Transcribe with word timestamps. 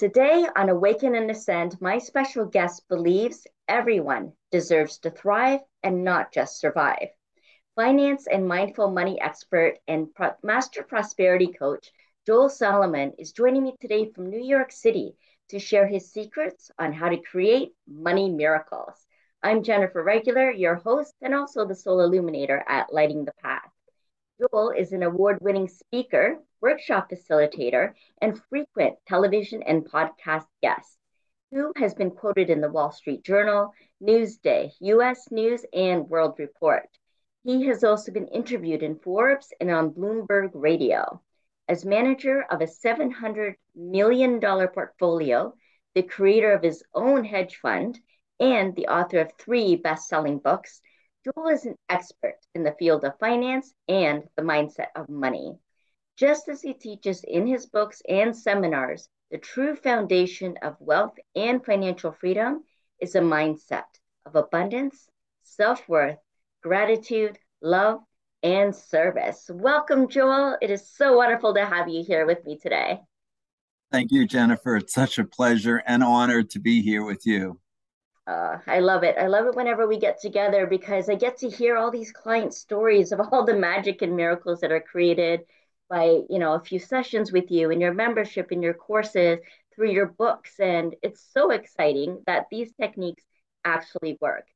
Today 0.00 0.46
on 0.56 0.70
Awaken 0.70 1.14
and 1.14 1.30
Ascend, 1.30 1.78
my 1.78 1.98
special 1.98 2.46
guest 2.46 2.88
believes 2.88 3.46
everyone 3.68 4.32
deserves 4.50 4.96
to 5.00 5.10
thrive 5.10 5.60
and 5.82 6.04
not 6.04 6.32
just 6.32 6.58
survive. 6.58 7.08
Finance 7.76 8.26
and 8.26 8.48
mindful 8.48 8.90
money 8.90 9.20
expert 9.20 9.74
and 9.86 10.08
pro- 10.14 10.32
master 10.42 10.82
prosperity 10.84 11.48
coach 11.48 11.92
Joel 12.26 12.48
Salomon 12.48 13.12
is 13.18 13.32
joining 13.32 13.62
me 13.62 13.74
today 13.78 14.10
from 14.10 14.30
New 14.30 14.40
York 14.42 14.72
City 14.72 15.16
to 15.50 15.58
share 15.58 15.86
his 15.86 16.10
secrets 16.10 16.70
on 16.78 16.94
how 16.94 17.10
to 17.10 17.20
create 17.20 17.74
money 17.86 18.30
miracles. 18.30 19.06
I'm 19.42 19.62
Jennifer 19.62 20.02
Regular, 20.02 20.50
your 20.50 20.76
host, 20.76 21.12
and 21.20 21.34
also 21.34 21.66
the 21.66 21.74
Soul 21.74 22.00
Illuminator 22.00 22.64
at 22.66 22.90
Lighting 22.90 23.26
the 23.26 23.34
Path. 23.42 23.69
Joel 24.40 24.70
is 24.70 24.92
an 24.92 25.02
award 25.02 25.38
winning 25.42 25.68
speaker, 25.68 26.38
workshop 26.62 27.10
facilitator, 27.10 27.92
and 28.22 28.40
frequent 28.48 28.96
television 29.06 29.62
and 29.62 29.84
podcast 29.84 30.46
guest 30.62 30.96
who 31.50 31.72
has 31.76 31.94
been 31.94 32.10
quoted 32.10 32.48
in 32.48 32.62
the 32.62 32.70
Wall 32.70 32.90
Street 32.90 33.22
Journal, 33.22 33.74
Newsday, 34.02 34.70
US 34.80 35.30
News, 35.30 35.66
and 35.74 36.08
World 36.08 36.36
Report. 36.38 36.88
He 37.42 37.66
has 37.66 37.84
also 37.84 38.12
been 38.12 38.28
interviewed 38.28 38.82
in 38.82 38.98
Forbes 39.00 39.52
and 39.60 39.70
on 39.70 39.90
Bloomberg 39.90 40.52
Radio. 40.54 41.20
As 41.68 41.84
manager 41.84 42.42
of 42.50 42.62
a 42.62 42.66
$700 42.66 43.56
million 43.74 44.40
portfolio, 44.40 45.52
the 45.94 46.02
creator 46.02 46.52
of 46.52 46.62
his 46.62 46.82
own 46.94 47.24
hedge 47.24 47.56
fund, 47.56 47.98
and 48.38 48.74
the 48.74 48.86
author 48.86 49.18
of 49.18 49.32
three 49.38 49.76
best 49.76 50.08
selling 50.08 50.38
books, 50.38 50.80
Joel 51.24 51.48
is 51.48 51.66
an 51.66 51.76
expert 51.90 52.38
in 52.54 52.62
the 52.62 52.74
field 52.78 53.04
of 53.04 53.18
finance 53.18 53.74
and 53.88 54.22
the 54.36 54.42
mindset 54.42 54.88
of 54.96 55.10
money. 55.10 55.58
Just 56.16 56.48
as 56.48 56.62
he 56.62 56.72
teaches 56.72 57.22
in 57.24 57.46
his 57.46 57.66
books 57.66 58.00
and 58.08 58.34
seminars, 58.34 59.06
the 59.30 59.36
true 59.36 59.76
foundation 59.76 60.56
of 60.62 60.80
wealth 60.80 61.18
and 61.36 61.62
financial 61.62 62.12
freedom 62.12 62.64
is 63.00 63.14
a 63.14 63.20
mindset 63.20 63.84
of 64.24 64.34
abundance, 64.34 65.10
self 65.42 65.86
worth, 65.90 66.18
gratitude, 66.62 67.38
love, 67.60 68.00
and 68.42 68.74
service. 68.74 69.50
Welcome, 69.52 70.08
Joel. 70.08 70.56
It 70.62 70.70
is 70.70 70.88
so 70.88 71.18
wonderful 71.18 71.52
to 71.52 71.66
have 71.66 71.88
you 71.88 72.02
here 72.02 72.24
with 72.24 72.42
me 72.46 72.56
today. 72.56 73.02
Thank 73.92 74.10
you, 74.10 74.26
Jennifer. 74.26 74.76
It's 74.76 74.94
such 74.94 75.18
a 75.18 75.24
pleasure 75.24 75.82
and 75.86 76.02
honor 76.02 76.42
to 76.44 76.58
be 76.58 76.80
here 76.80 77.04
with 77.04 77.26
you. 77.26 77.59
Uh, 78.30 78.58
I 78.68 78.78
love 78.78 79.02
it. 79.02 79.16
I 79.18 79.26
love 79.26 79.46
it 79.46 79.56
whenever 79.56 79.88
we 79.88 79.98
get 79.98 80.20
together 80.20 80.66
because 80.66 81.08
I 81.08 81.16
get 81.16 81.38
to 81.38 81.50
hear 81.50 81.76
all 81.76 81.90
these 81.90 82.12
client 82.12 82.54
stories 82.54 83.10
of 83.10 83.20
all 83.20 83.44
the 83.44 83.56
magic 83.56 84.02
and 84.02 84.14
miracles 84.16 84.60
that 84.60 84.70
are 84.70 84.80
created 84.80 85.40
by, 85.88 86.04
you 86.30 86.38
know, 86.38 86.54
a 86.54 86.60
few 86.60 86.78
sessions 86.78 87.32
with 87.32 87.50
you 87.50 87.70
and 87.72 87.80
your 87.80 87.92
membership 87.92 88.52
and 88.52 88.62
your 88.62 88.74
courses 88.74 89.40
through 89.74 89.90
your 89.90 90.06
books. 90.06 90.60
And 90.60 90.94
it's 91.02 91.26
so 91.32 91.50
exciting 91.50 92.22
that 92.26 92.46
these 92.50 92.72
techniques 92.80 93.24
actually 93.64 94.16
work. 94.20 94.46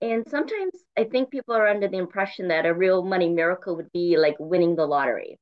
And 0.00 0.24
sometimes 0.28 0.72
I 0.96 1.04
think 1.04 1.30
people 1.30 1.56
are 1.56 1.66
under 1.68 1.88
the 1.88 1.98
impression 1.98 2.48
that 2.48 2.66
a 2.66 2.74
real 2.74 3.02
money 3.02 3.28
miracle 3.30 3.74
would 3.76 3.90
be 3.92 4.16
like 4.16 4.36
winning 4.38 4.76
the 4.76 4.86
lottery. 4.86 5.40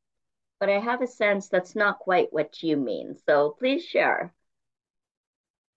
But 0.60 0.70
I 0.70 0.80
have 0.80 1.02
a 1.02 1.06
sense 1.08 1.48
that's 1.48 1.76
not 1.76 1.98
quite 2.00 2.32
what 2.32 2.62
you 2.62 2.76
mean. 2.78 3.16
So 3.26 3.56
please 3.58 3.84
share. 3.84 4.34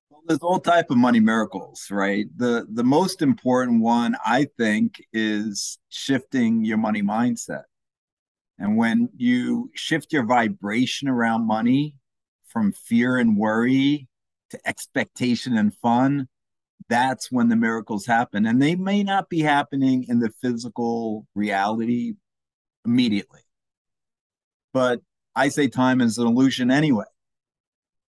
Well, 0.10 0.22
there's 0.26 0.40
all 0.40 0.60
type 0.60 0.90
of 0.90 0.98
money 0.98 1.20
miracles, 1.20 1.88
right? 1.92 2.26
The 2.38 2.66
the 2.72 2.84
most 2.84 3.22
important 3.22 3.82
one 3.82 4.16
I 4.26 4.48
think 4.58 5.04
is 5.14 5.78
shifting 5.90 6.64
your 6.66 6.78
money 6.78 7.02
mindset. 7.02 7.64
And 8.60 8.78
when 8.78 9.10
you 9.16 9.72
shift 9.76 10.14
your 10.14 10.26
vibration 10.26 11.08
around 11.10 11.46
money 11.48 11.96
from 12.48 12.72
fear 12.72 13.18
and 13.18 13.38
worry 13.38 14.08
to 14.52 14.60
expectation 14.68 15.58
and 15.58 15.76
fun, 15.76 16.28
that's 16.90 17.32
when 17.32 17.50
the 17.50 17.56
miracles 17.56 18.06
happen. 18.06 18.46
And 18.46 18.62
they 18.62 18.76
may 18.76 19.04
not 19.04 19.30
be 19.30 19.42
happening 19.42 20.06
in 20.08 20.20
the 20.20 20.32
physical 20.42 21.28
reality 21.36 22.14
immediately. 22.86 23.42
But 24.74 25.02
I 25.36 25.50
say 25.50 25.68
time 25.68 26.02
is 26.02 26.18
an 26.18 26.28
illusion 26.28 26.72
anyway. 26.72 27.06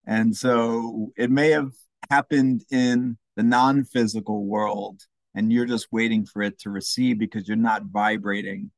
And 0.06 0.37
so 0.37 1.12
it 1.16 1.31
may 1.31 1.50
have 1.50 1.72
happened 2.10 2.65
in 2.70 3.19
the 3.37 3.42
non 3.42 3.84
physical 3.84 4.44
world, 4.44 5.03
and 5.34 5.53
you're 5.53 5.66
just 5.66 5.88
waiting 5.91 6.25
for 6.25 6.42
it 6.42 6.59
to 6.60 6.70
receive 6.70 7.19
because 7.19 7.48
you're 7.48 7.56
not 7.56 7.84
vibrating 7.84 8.70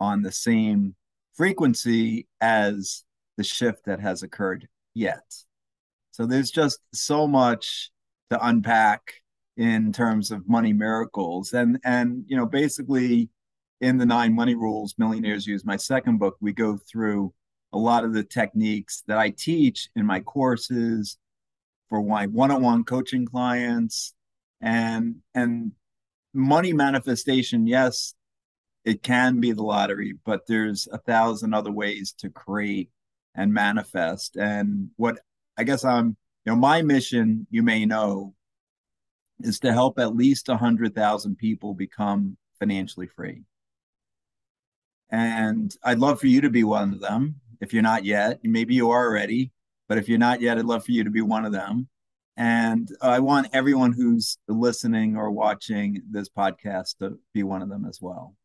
on 0.00 0.22
the 0.22 0.32
same 0.32 0.94
frequency 1.34 2.26
as 2.40 3.04
the 3.36 3.44
shift 3.44 3.84
that 3.86 4.00
has 4.00 4.22
occurred 4.22 4.68
yet. 4.94 5.34
So 6.10 6.26
there's 6.26 6.50
just 6.50 6.80
so 6.92 7.26
much 7.26 7.90
to 8.30 8.46
unpack 8.46 9.14
in 9.56 9.92
terms 9.92 10.30
of 10.30 10.48
money 10.48 10.72
miracles. 10.72 11.52
And 11.52 11.78
and 11.84 12.24
you 12.26 12.36
know, 12.36 12.46
basically 12.46 13.30
in 13.80 13.98
the 13.98 14.06
nine 14.06 14.34
money 14.34 14.54
rules, 14.54 14.94
millionaires 14.98 15.46
use 15.46 15.64
my 15.64 15.76
second 15.76 16.18
book, 16.18 16.36
we 16.40 16.52
go 16.52 16.76
through 16.76 17.32
a 17.72 17.78
lot 17.78 18.04
of 18.04 18.12
the 18.12 18.24
techniques 18.24 19.02
that 19.06 19.18
I 19.18 19.30
teach 19.30 19.88
in 19.94 20.06
my 20.06 20.20
courses 20.20 21.18
for 21.88 22.00
one-on-one 22.00 22.84
coaching 22.84 23.26
clients 23.26 24.14
and 24.60 25.16
and 25.34 25.72
money 26.34 26.72
manifestation 26.72 27.66
yes 27.66 28.14
it 28.84 29.02
can 29.02 29.40
be 29.40 29.52
the 29.52 29.62
lottery 29.62 30.14
but 30.24 30.46
there's 30.46 30.88
a 30.92 30.98
thousand 30.98 31.54
other 31.54 31.72
ways 31.72 32.14
to 32.18 32.28
create 32.30 32.90
and 33.38 33.54
manifest. 33.54 34.36
And 34.36 34.90
what 34.96 35.20
i 35.56 35.64
guess 35.64 35.84
i'm 35.84 36.16
you 36.44 36.52
know 36.52 36.56
my 36.56 36.82
mission 36.82 37.46
you 37.50 37.62
may 37.62 37.86
know 37.86 38.34
is 39.40 39.60
to 39.60 39.72
help 39.72 40.00
at 40.00 40.16
least 40.16 40.48
100,000 40.48 41.36
people 41.36 41.72
become 41.72 42.36
financially 42.58 43.06
free. 43.06 43.44
And 45.10 45.74
i'd 45.84 46.00
love 46.00 46.20
for 46.20 46.26
you 46.26 46.42
to 46.42 46.50
be 46.50 46.64
one 46.64 46.92
of 46.92 47.00
them. 47.00 47.36
If 47.60 47.72
you're 47.72 47.82
not 47.82 48.04
yet 48.04 48.40
maybe 48.42 48.74
you 48.74 48.90
are 48.90 49.06
already 49.06 49.52
but 49.88 49.98
if 49.98 50.08
you're 50.08 50.18
not 50.18 50.40
yet, 50.40 50.58
I'd 50.58 50.64
love 50.64 50.84
for 50.84 50.92
you 50.92 51.04
to 51.04 51.10
be 51.10 51.22
one 51.22 51.44
of 51.44 51.52
them. 51.52 51.88
And 52.36 52.88
I 53.02 53.18
want 53.18 53.48
everyone 53.52 53.92
who's 53.92 54.38
listening 54.46 55.16
or 55.16 55.30
watching 55.30 56.02
this 56.08 56.28
podcast 56.28 56.98
to 56.98 57.18
be 57.34 57.42
one 57.42 57.62
of 57.62 57.68
them 57.68 57.84
as 57.84 57.98
well. 58.00 58.36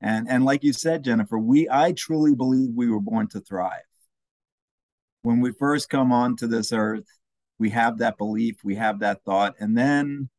And 0.00 0.28
and 0.28 0.44
like 0.44 0.64
you 0.64 0.72
said, 0.72 1.04
Jennifer, 1.04 1.38
we 1.38 1.68
I 1.70 1.92
truly 1.92 2.34
believe 2.34 2.70
we 2.74 2.88
were 2.88 3.00
born 3.00 3.28
to 3.28 3.40
thrive. 3.40 3.82
When 5.22 5.40
we 5.40 5.52
first 5.52 5.88
come 5.88 6.12
onto 6.12 6.46
this 6.46 6.72
earth, 6.72 7.06
we 7.58 7.70
have 7.70 7.98
that 7.98 8.18
belief, 8.18 8.56
we 8.64 8.76
have 8.76 9.00
that 9.00 9.22
thought, 9.24 9.54
and 9.60 9.76
then 9.76 10.30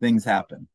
things 0.00 0.24
happen 0.24 0.68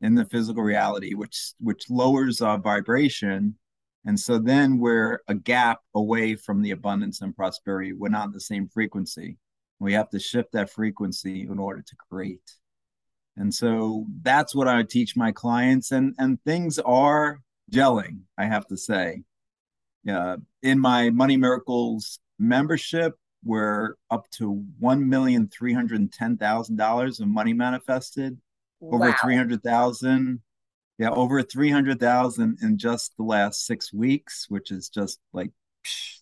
in 0.00 0.14
the 0.14 0.24
physical 0.24 0.62
reality, 0.62 1.14
which 1.14 1.52
which 1.58 1.90
lowers 1.90 2.40
our 2.40 2.58
vibration 2.58 3.56
and 4.04 4.18
so 4.18 4.38
then 4.38 4.78
we're 4.78 5.20
a 5.28 5.34
gap 5.34 5.80
away 5.94 6.34
from 6.34 6.62
the 6.62 6.70
abundance 6.70 7.20
and 7.20 7.36
prosperity. 7.36 7.92
We're 7.92 8.08
not 8.08 8.32
the 8.32 8.40
same 8.40 8.66
frequency. 8.68 9.36
We 9.78 9.92
have 9.92 10.08
to 10.10 10.18
shift 10.18 10.52
that 10.52 10.70
frequency 10.70 11.42
in 11.42 11.58
order 11.58 11.82
to 11.82 11.96
create. 12.08 12.54
And 13.36 13.54
so 13.54 14.06
that's 14.22 14.54
what 14.54 14.68
I 14.68 14.82
teach 14.82 15.16
my 15.16 15.32
clients. 15.32 15.92
And, 15.92 16.14
and 16.18 16.42
things 16.44 16.78
are 16.78 17.40
gelling, 17.70 18.20
I 18.36 18.46
have 18.46 18.66
to 18.68 18.76
say. 18.76 19.22
Uh, 20.08 20.36
in 20.62 20.78
my 20.78 21.10
Money 21.10 21.36
Miracles 21.36 22.20
membership, 22.38 23.18
we're 23.44 23.96
up 24.10 24.30
to 24.32 24.64
$1,310,000 24.82 27.20
of 27.20 27.28
money 27.28 27.52
manifested, 27.52 28.38
wow. 28.80 28.96
over 28.96 29.14
300,000 29.20 30.40
yeah, 31.00 31.08
over 31.12 31.42
300,000 31.42 32.58
in 32.60 32.76
just 32.76 33.16
the 33.16 33.22
last 33.22 33.64
six 33.64 33.90
weeks, 33.90 34.44
which 34.50 34.70
is 34.70 34.90
just 34.90 35.18
like, 35.32 35.50
psh. 35.82 36.18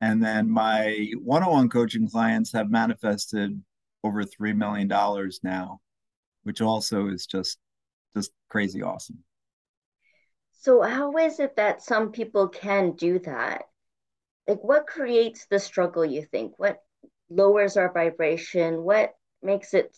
and 0.00 0.22
then 0.22 0.48
my 0.48 1.10
one-on-one 1.24 1.68
coaching 1.68 2.08
clients 2.08 2.52
have 2.52 2.70
manifested 2.70 3.60
over 4.04 4.22
$3 4.22 4.56
million 4.56 4.86
now, 5.42 5.80
which 6.44 6.60
also 6.60 7.08
is 7.08 7.26
just, 7.26 7.58
just 8.16 8.30
crazy 8.48 8.80
awesome. 8.80 9.24
So 10.60 10.82
how 10.82 11.16
is 11.16 11.40
it 11.40 11.56
that 11.56 11.82
some 11.82 12.12
people 12.12 12.46
can 12.46 12.92
do 12.92 13.18
that? 13.18 13.62
Like 14.46 14.62
what 14.62 14.86
creates 14.86 15.46
the 15.46 15.58
struggle, 15.58 16.04
you 16.04 16.22
think? 16.22 16.52
What 16.58 16.80
lowers 17.28 17.76
our 17.76 17.92
vibration? 17.92 18.84
What 18.84 19.14
makes 19.42 19.74
it 19.74 19.96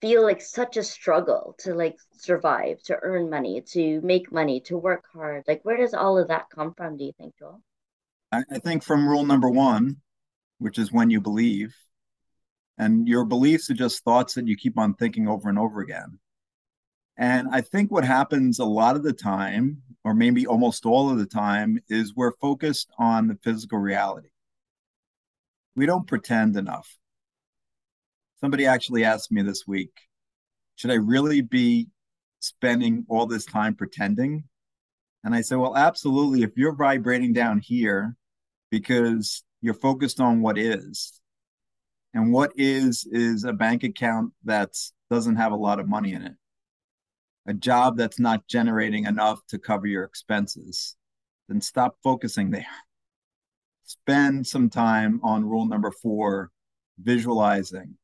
feel 0.00 0.22
like 0.22 0.42
such 0.42 0.76
a 0.76 0.82
struggle 0.82 1.54
to 1.58 1.74
like 1.74 1.96
survive, 2.12 2.82
to 2.84 2.96
earn 3.02 3.30
money, 3.30 3.62
to 3.72 4.00
make 4.02 4.30
money, 4.32 4.60
to 4.60 4.76
work 4.76 5.04
hard? 5.12 5.44
Like, 5.48 5.64
where 5.64 5.76
does 5.76 5.94
all 5.94 6.18
of 6.18 6.28
that 6.28 6.50
come 6.54 6.74
from, 6.74 6.96
do 6.96 7.04
you 7.04 7.12
think, 7.18 7.34
Joel? 7.38 7.62
I, 8.32 8.42
I 8.50 8.58
think 8.58 8.82
from 8.82 9.08
rule 9.08 9.24
number 9.24 9.48
one, 9.48 9.96
which 10.58 10.78
is 10.78 10.92
when 10.92 11.10
you 11.10 11.20
believe. 11.20 11.74
And 12.78 13.08
your 13.08 13.24
beliefs 13.24 13.70
are 13.70 13.74
just 13.74 14.04
thoughts 14.04 14.34
that 14.34 14.46
you 14.46 14.56
keep 14.56 14.78
on 14.78 14.94
thinking 14.94 15.28
over 15.28 15.48
and 15.48 15.58
over 15.58 15.80
again. 15.80 16.18
And 17.16 17.48
I 17.50 17.62
think 17.62 17.90
what 17.90 18.04
happens 18.04 18.58
a 18.58 18.66
lot 18.66 18.96
of 18.96 19.02
the 19.02 19.14
time, 19.14 19.80
or 20.04 20.12
maybe 20.12 20.46
almost 20.46 20.84
all 20.84 21.10
of 21.10 21.18
the 21.18 21.24
time, 21.24 21.78
is 21.88 22.14
we're 22.14 22.36
focused 22.40 22.90
on 22.98 23.28
the 23.28 23.38
physical 23.42 23.78
reality. 23.78 24.28
we 25.74 25.86
don't 25.86 26.06
pretend 26.06 26.56
enough. 26.56 26.98
Somebody 28.40 28.66
actually 28.66 29.04
asked 29.04 29.32
me 29.32 29.42
this 29.42 29.66
week, 29.66 29.92
should 30.76 30.90
I 30.90 30.96
really 30.96 31.40
be 31.40 31.88
spending 32.40 33.06
all 33.08 33.26
this 33.26 33.46
time 33.46 33.74
pretending? 33.74 34.44
And 35.24 35.34
I 35.34 35.40
said, 35.40 35.58
well, 35.58 35.76
absolutely. 35.76 36.42
If 36.42 36.56
you're 36.56 36.74
vibrating 36.74 37.32
down 37.32 37.58
here 37.58 38.14
because 38.70 39.42
you're 39.62 39.74
focused 39.74 40.20
on 40.20 40.42
what 40.42 40.58
is, 40.58 41.20
and 42.14 42.32
what 42.32 42.52
is 42.56 43.06
is 43.10 43.44
a 43.44 43.52
bank 43.52 43.84
account 43.84 44.32
that 44.44 44.70
doesn't 45.10 45.36
have 45.36 45.52
a 45.52 45.56
lot 45.56 45.80
of 45.80 45.88
money 45.88 46.12
in 46.12 46.22
it, 46.22 46.34
a 47.46 47.54
job 47.54 47.96
that's 47.96 48.18
not 48.18 48.46
generating 48.48 49.04
enough 49.06 49.40
to 49.48 49.58
cover 49.58 49.86
your 49.86 50.04
expenses, 50.04 50.96
then 51.48 51.60
stop 51.60 51.96
focusing 52.02 52.50
there. 52.50 52.66
Spend 53.84 54.46
some 54.46 54.68
time 54.68 55.20
on 55.22 55.44
rule 55.44 55.66
number 55.66 55.90
four, 55.90 56.50
visualizing, 56.98 57.96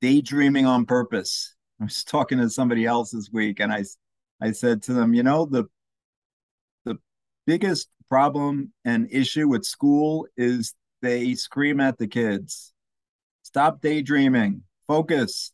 daydreaming 0.00 0.66
on 0.66 0.86
purpose. 0.86 1.54
I 1.80 1.84
was 1.84 2.04
talking 2.04 2.38
to 2.38 2.50
somebody 2.50 2.84
else 2.86 3.10
this 3.10 3.30
week, 3.32 3.60
and 3.60 3.72
I, 3.72 3.84
I 4.40 4.52
said 4.52 4.82
to 4.84 4.92
them, 4.92 5.14
you 5.14 5.22
know, 5.22 5.46
the 5.46 5.64
the 6.84 6.98
biggest 7.46 7.88
problem 8.08 8.72
and 8.84 9.08
issue 9.10 9.48
with 9.48 9.64
school 9.64 10.26
is 10.36 10.74
they 11.02 11.34
scream 11.34 11.80
at 11.80 11.98
the 11.98 12.06
kids. 12.06 12.72
Stop 13.42 13.80
daydreaming. 13.80 14.62
Focus. 14.86 15.52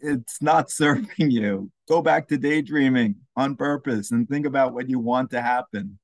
It's 0.00 0.40
not 0.40 0.70
serving 0.70 1.30
you. 1.30 1.70
Go 1.88 2.02
back 2.02 2.28
to 2.28 2.38
daydreaming 2.38 3.16
on 3.36 3.56
purpose 3.56 4.10
and 4.10 4.28
think 4.28 4.46
about 4.46 4.72
what 4.72 4.88
you 4.88 4.98
want 4.98 5.30
to 5.30 5.42
happen. 5.42 5.98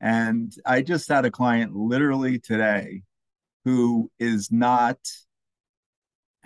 And 0.00 0.52
I 0.64 0.82
just 0.82 1.08
had 1.08 1.24
a 1.24 1.30
client 1.30 1.74
literally 1.74 2.38
today 2.38 3.02
who 3.64 4.10
is 4.18 4.52
not 4.52 4.98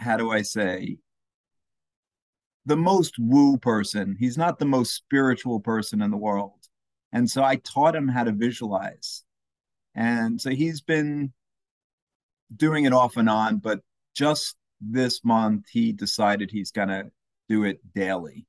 how 0.00 0.16
do 0.16 0.30
I 0.30 0.42
say, 0.42 0.98
the 2.66 2.76
most 2.76 3.14
woo 3.18 3.56
person. 3.56 4.16
He's 4.18 4.38
not 4.38 4.58
the 4.58 4.64
most 4.64 4.94
spiritual 4.94 5.60
person 5.60 6.02
in 6.02 6.10
the 6.10 6.16
world. 6.16 6.58
And 7.12 7.30
so 7.30 7.42
I 7.42 7.56
taught 7.56 7.96
him 7.96 8.08
how 8.08 8.24
to 8.24 8.32
visualize. 8.32 9.24
And 9.94 10.40
so 10.40 10.50
he's 10.50 10.80
been 10.80 11.32
doing 12.54 12.84
it 12.84 12.92
off 12.92 13.16
and 13.16 13.28
on, 13.28 13.58
but 13.58 13.80
just 14.14 14.56
this 14.80 15.24
month, 15.24 15.66
he 15.70 15.92
decided 15.92 16.50
he's 16.50 16.70
going 16.70 16.88
to 16.88 17.10
do 17.48 17.64
it 17.64 17.80
daily. 17.94 18.46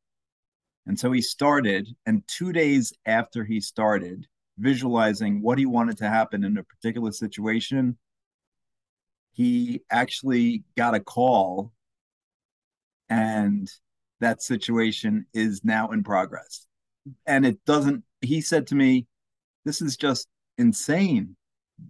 And 0.86 1.00
so 1.00 1.12
he 1.12 1.21
started, 1.21 1.88
and 2.06 2.24
two 2.27 2.51
days 2.53 2.94
after 3.06 3.44
he 3.44 3.59
started 3.59 4.27
visualizing 4.57 5.42
what 5.42 5.57
he 5.57 5.65
wanted 5.65 5.98
to 5.98 6.09
happen 6.09 6.44
in 6.44 6.57
a 6.57 6.63
particular 6.63 7.12
situation, 7.12 7.98
he 9.33 9.81
actually 9.89 10.63
got 10.78 10.95
a 10.95 11.00
call 11.00 11.72
and 13.10 13.69
that 14.19 14.42
situation 14.42 15.25
is 15.33 15.63
now 15.63 15.89
in 15.89 16.04
progress. 16.04 16.68
And 17.25 17.45
it 17.45 17.63
doesn't 17.66 18.04
he 18.22 18.42
said 18.42 18.68
to 18.68 18.75
me 18.75 19.07
this 19.66 19.81
is 19.81 19.98
just 19.98 20.28
insane. 20.57 21.36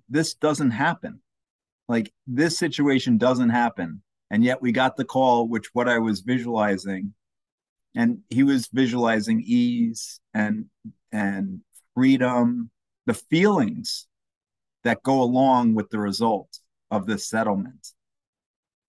This 0.09 0.33
doesn't 0.33 0.71
happen. 0.71 1.21
Like 1.87 2.13
this 2.27 2.57
situation 2.57 3.17
doesn't 3.17 3.49
happen. 3.49 4.01
And 4.29 4.43
yet 4.43 4.61
we 4.61 4.71
got 4.71 4.95
the 4.95 5.05
call 5.05 5.47
which 5.47 5.69
what 5.73 5.89
i 5.89 5.99
was 5.99 6.21
visualizing 6.21 7.13
and 7.95 8.19
he 8.29 8.43
was 8.43 8.69
visualizing 8.71 9.43
ease 9.45 10.19
and 10.33 10.65
and 11.11 11.61
freedom 11.93 12.69
the 13.05 13.13
feelings 13.13 14.07
that 14.83 15.03
go 15.03 15.21
along 15.21 15.75
with 15.75 15.89
the 15.89 15.99
result 15.99 16.60
of 16.91 17.05
the 17.05 17.17
settlement. 17.17 17.93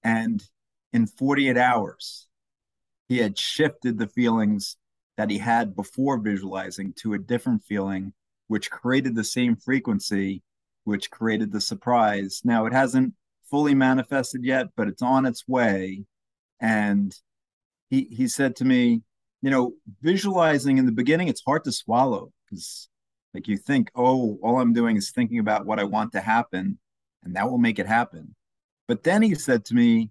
And 0.02 0.42
in 0.92 1.06
48 1.06 1.56
hours, 1.56 2.26
he 3.08 3.18
had 3.18 3.38
shifted 3.38 3.98
the 3.98 4.08
feelings 4.08 4.76
that 5.16 5.30
he 5.30 5.38
had 5.38 5.76
before 5.76 6.18
visualizing 6.18 6.92
to 6.94 7.14
a 7.14 7.18
different 7.18 7.62
feeling, 7.64 8.12
which 8.48 8.70
created 8.70 9.14
the 9.14 9.24
same 9.24 9.56
frequency, 9.56 10.42
which 10.84 11.10
created 11.10 11.52
the 11.52 11.60
surprise. 11.60 12.42
Now, 12.44 12.66
it 12.66 12.72
hasn't 12.72 13.14
fully 13.50 13.74
manifested 13.74 14.44
yet, 14.44 14.68
but 14.76 14.88
it's 14.88 15.02
on 15.02 15.26
its 15.26 15.46
way. 15.46 16.04
And 16.60 17.14
he, 17.90 18.08
he 18.10 18.26
said 18.26 18.56
to 18.56 18.64
me, 18.64 19.02
you 19.42 19.50
know, 19.50 19.74
visualizing 20.00 20.78
in 20.78 20.86
the 20.86 20.92
beginning, 20.92 21.28
it's 21.28 21.42
hard 21.44 21.64
to 21.64 21.72
swallow 21.72 22.32
because, 22.48 22.88
like, 23.34 23.48
you 23.48 23.58
think, 23.58 23.90
oh, 23.94 24.38
all 24.42 24.60
I'm 24.60 24.72
doing 24.72 24.96
is 24.96 25.10
thinking 25.10 25.38
about 25.38 25.66
what 25.66 25.78
I 25.78 25.84
want 25.84 26.12
to 26.12 26.20
happen 26.20 26.78
and 27.24 27.36
that 27.36 27.50
will 27.50 27.58
make 27.58 27.78
it 27.78 27.86
happen. 27.86 28.34
But 28.88 29.02
then 29.02 29.22
he 29.22 29.34
said 29.34 29.64
to 29.66 29.74
me, 29.74 30.10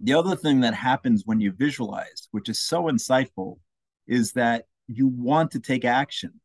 the 0.00 0.14
other 0.14 0.36
thing 0.36 0.60
that 0.60 0.74
happens 0.74 1.22
when 1.24 1.40
you 1.40 1.52
visualize, 1.52 2.28
which 2.30 2.48
is 2.48 2.58
so 2.58 2.84
insightful, 2.84 3.58
is 4.06 4.32
that 4.32 4.66
you 4.88 5.08
want 5.08 5.50
to 5.52 5.60
take 5.60 5.84
action. 5.84 6.40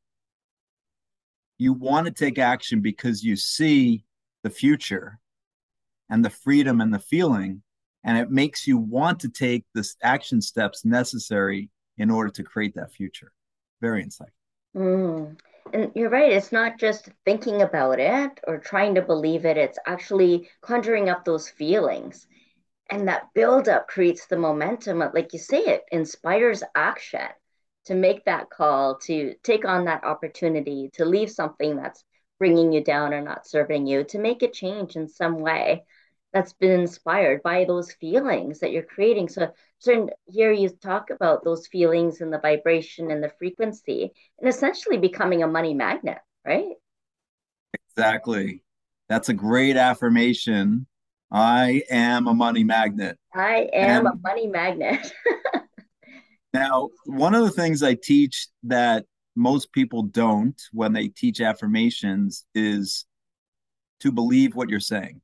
You 1.58 1.74
want 1.74 2.08
to 2.08 2.14
take 2.14 2.40
action 2.40 2.82
because 2.82 3.24
you 3.24 3.36
see 3.36 4.06
the 4.44 4.50
future 4.50 5.20
and 6.10 6.26
the 6.26 6.30
freedom 6.30 6.82
and 6.82 6.94
the 6.94 7.00
feeling, 7.00 7.62
and 8.04 8.18
it 8.18 8.32
makes 8.32 8.68
you 8.68 8.78
want 8.78 9.20
to 9.20 9.30
take 9.30 9.66
the 9.74 9.88
action 10.02 10.42
steps 10.42 10.84
necessary 10.86 11.70
in 11.98 12.10
order 12.10 12.32
to 12.32 12.44
create 12.44 12.74
that 12.76 12.92
future. 12.92 13.32
Very 13.80 14.04
insightful. 14.04 14.32
Mm. 14.76 15.38
And 15.74 15.92
you're 15.96 16.10
right, 16.10 16.32
it's 16.32 16.52
not 16.52 16.80
just 16.80 17.10
thinking 17.26 17.62
about 17.62 18.00
it 18.00 18.40
or 18.46 18.58
trying 18.58 18.96
to 18.96 19.02
believe 19.02 19.46
it, 19.46 19.58
it's 19.58 19.80
actually 19.86 20.50
conjuring 20.62 21.10
up 21.10 21.24
those 21.24 21.50
feelings. 21.50 22.28
And 22.90 23.08
that 23.08 23.30
buildup 23.34 23.88
creates 23.88 24.26
the 24.26 24.38
momentum. 24.38 25.02
Uh, 25.02 25.10
like 25.14 25.34
you 25.34 25.40
say, 25.40 25.60
it 25.60 25.84
inspires 25.92 26.62
action 26.76 27.28
to 27.86 27.96
make 27.96 28.26
that 28.26 28.50
call, 28.50 28.98
to 29.00 29.34
take 29.44 29.66
on 29.66 29.86
that 29.86 30.04
opportunity, 30.04 30.90
to 30.94 31.06
leave 31.06 31.32
something 31.32 31.78
that's 31.78 32.04
bringing 32.38 32.74
you 32.74 32.84
down 32.84 33.14
or 33.14 33.22
not 33.22 33.48
serving 33.48 33.88
you, 33.88 34.04
to 34.04 34.20
make 34.20 34.42
a 34.42 34.52
change 34.52 34.96
in 34.96 35.08
some 35.08 35.38
way 35.40 35.86
that's 36.34 36.54
been 36.54 36.82
inspired 36.82 37.42
by 37.44 37.66
those 37.66 37.92
feelings 37.94 38.60
that 38.60 38.72
you're 38.72 38.84
creating. 38.84 39.30
So, 39.30 39.52
so 39.82 40.10
here 40.28 40.52
you 40.52 40.70
talk 40.70 41.10
about 41.10 41.44
those 41.44 41.66
feelings 41.66 42.22
and 42.22 42.32
the 42.32 42.38
vibration 42.38 43.10
and 43.10 43.24
the 43.24 43.32
frequency, 43.40 44.12
and 44.38 44.48
essentially 44.48 45.00
becoming 45.00 45.42
a 45.42 45.48
money 45.48 45.74
magnet, 45.74 46.20
right? 46.46 46.76
Exactly. 47.74 48.62
That's 49.10 49.30
a 49.30 49.34
great 49.34 49.78
affirmation. 49.78 50.86
I 51.32 51.82
am 51.90 52.28
a 52.28 52.34
money 52.36 52.64
magnet. 52.64 53.18
I 53.34 53.70
am 53.74 54.06
and 54.06 54.08
a 54.16 54.20
money 54.22 54.46
magnet. 54.46 55.12
now, 56.54 56.90
one 57.06 57.34
of 57.34 57.44
the 57.44 57.50
things 57.50 57.82
I 57.82 57.96
teach 57.96 58.50
that 58.62 59.08
most 59.36 59.72
people 59.72 60.04
don't 60.04 60.62
when 60.74 60.94
they 60.94 61.08
teach 61.08 61.42
affirmations 61.42 62.46
is 62.54 63.06
to 64.02 64.12
believe 64.12 64.54
what 64.54 64.70
you're 64.70 64.80
saying. 64.80 65.22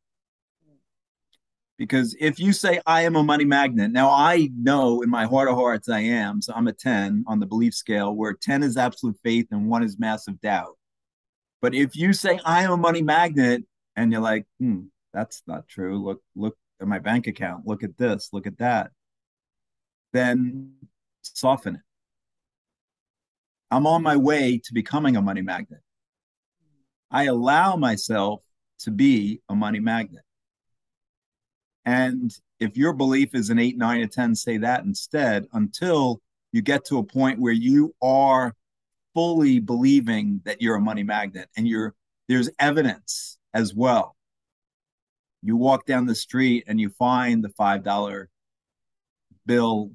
Because 1.78 2.16
if 2.20 2.40
you 2.40 2.54
say, 2.54 2.82
I 2.88 3.04
am 3.04 3.16
a 3.16 3.24
money 3.24 3.46
magnet, 3.46 3.92
now 3.92 4.10
I 4.10 4.50
know 4.58 5.04
in 5.04 5.10
my 5.10 5.26
heart 5.26 5.48
of 5.48 5.56
hearts 5.56 5.90
I 5.90 6.00
am. 6.00 6.42
So 6.42 6.54
I'm 6.56 6.68
a 6.68 6.74
10 6.74 7.26
on 7.28 7.40
the 7.40 7.46
belief 7.46 7.76
scale, 7.76 8.16
where 8.16 8.34
10 8.34 8.64
is 8.64 8.78
absolute 8.78 9.18
faith 9.24 9.48
and 9.52 9.70
one 9.70 9.84
is 9.84 10.00
massive 10.00 10.42
doubt. 10.42 10.78
But 11.62 11.76
if 11.76 11.96
you 11.96 12.14
say, 12.14 12.40
I 12.46 12.64
am 12.64 12.72
a 12.72 12.78
money 12.78 13.02
magnet, 13.02 13.64
and 13.96 14.12
you're 14.12 14.22
like, 14.22 14.46
hmm, 14.60 14.84
that's 15.14 15.42
not 15.48 15.68
true. 15.68 16.04
Look, 16.04 16.22
look 16.36 16.56
at 16.80 16.88
my 16.88 17.00
bank 17.00 17.28
account. 17.28 17.66
Look 17.66 17.84
at 17.84 17.98
this. 17.98 18.30
Look 18.32 18.46
at 18.48 18.60
that. 18.60 18.92
Then 20.14 20.74
soften 21.24 21.76
it. 21.76 21.82
I'm 23.72 23.88
on 23.88 24.04
my 24.04 24.16
way 24.16 24.62
to 24.64 24.74
becoming 24.74 25.18
a 25.18 25.22
money 25.22 25.42
magnet. 25.42 25.82
I 27.12 27.26
allow 27.26 27.76
myself 27.76 28.42
to 28.80 28.92
be 28.92 29.42
a 29.50 29.56
money 29.56 29.80
magnet. 29.80 30.24
And 31.88 32.38
if 32.60 32.76
your 32.76 32.92
belief 32.92 33.34
is 33.34 33.50
an 33.50 33.60
eight, 33.60 33.78
nine, 33.78 34.02
or 34.02 34.08
10, 34.08 34.36
say 34.36 34.58
that 34.58 34.84
instead 34.84 35.48
until 35.54 36.22
you 36.52 36.62
get 36.62 36.84
to 36.88 36.98
a 36.98 37.04
point 37.04 37.40
where 37.40 37.54
you 37.54 37.96
are 38.02 38.54
fully 39.14 39.60
believing 39.60 40.42
that 40.44 40.62
you're 40.62 40.76
a 40.76 40.82
money 40.82 41.04
magnet 41.04 41.48
and 41.56 41.66
you're 41.66 41.96
there's 42.28 42.50
evidence 42.60 43.40
as 43.54 43.74
well. 43.74 44.18
You 45.42 45.56
walk 45.56 45.86
down 45.86 46.08
the 46.08 46.14
street 46.14 46.66
and 46.68 46.78
you 46.78 46.90
find 46.90 47.42
the 47.42 47.54
$5 47.58 48.28
bill, 49.46 49.92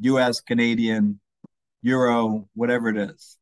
US, 0.00 0.40
Canadian, 0.40 1.20
Euro, 1.82 2.48
whatever 2.54 2.88
it 2.88 2.96
is. 2.96 3.38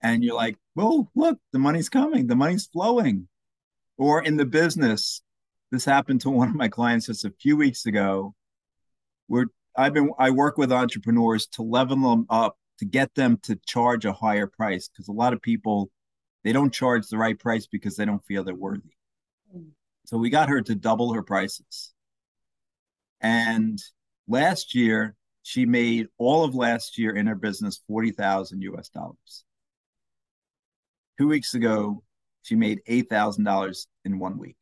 And 0.00 0.24
you're 0.24 0.34
like, 0.34 0.56
well, 0.74 1.10
look, 1.14 1.38
the 1.52 1.58
money's 1.58 1.90
coming, 1.90 2.26
the 2.26 2.36
money's 2.36 2.64
flowing. 2.64 3.28
Or 3.98 4.22
in 4.22 4.38
the 4.38 4.46
business, 4.46 5.22
this 5.70 5.84
happened 5.84 6.20
to 6.22 6.30
one 6.30 6.48
of 6.48 6.54
my 6.54 6.68
clients 6.68 7.06
just 7.06 7.24
a 7.24 7.32
few 7.40 7.56
weeks 7.56 7.86
ago. 7.86 8.34
Where 9.26 9.46
I've 9.76 9.94
been 9.94 10.10
I 10.18 10.30
work 10.30 10.58
with 10.58 10.72
entrepreneurs 10.72 11.46
to 11.48 11.62
level 11.62 11.96
them 12.10 12.26
up 12.30 12.56
to 12.78 12.84
get 12.84 13.14
them 13.14 13.38
to 13.44 13.56
charge 13.66 14.04
a 14.04 14.12
higher 14.12 14.46
price 14.46 14.88
because 14.88 15.08
a 15.08 15.12
lot 15.12 15.32
of 15.32 15.42
people 15.42 15.90
They 16.44 16.52
don't 16.52 16.72
charge 16.72 17.08
the 17.08 17.18
right 17.18 17.38
price 17.38 17.66
because 17.66 17.96
they 17.96 18.04
don't 18.04 18.24
feel 18.26 18.44
they're 18.44 18.54
worthy. 18.54 18.94
Mm. 19.54 19.70
So 20.06 20.16
we 20.18 20.30
got 20.30 20.48
her 20.48 20.62
to 20.62 20.74
double 20.76 21.12
her 21.14 21.22
prices. 21.22 21.92
And 23.20 23.82
last 24.28 24.74
year, 24.74 25.16
she 25.42 25.66
made 25.66 26.08
all 26.18 26.44
of 26.44 26.54
last 26.54 26.98
year 26.98 27.14
in 27.16 27.26
her 27.26 27.34
business 27.34 27.82
40,000 27.88 28.62
US 28.62 28.88
dollars. 28.90 29.44
Two 31.18 31.28
weeks 31.28 31.54
ago, 31.54 32.02
she 32.42 32.54
made 32.56 32.80
$8,000 32.88 33.86
in 34.04 34.18
one 34.18 34.38
week. 34.38 34.56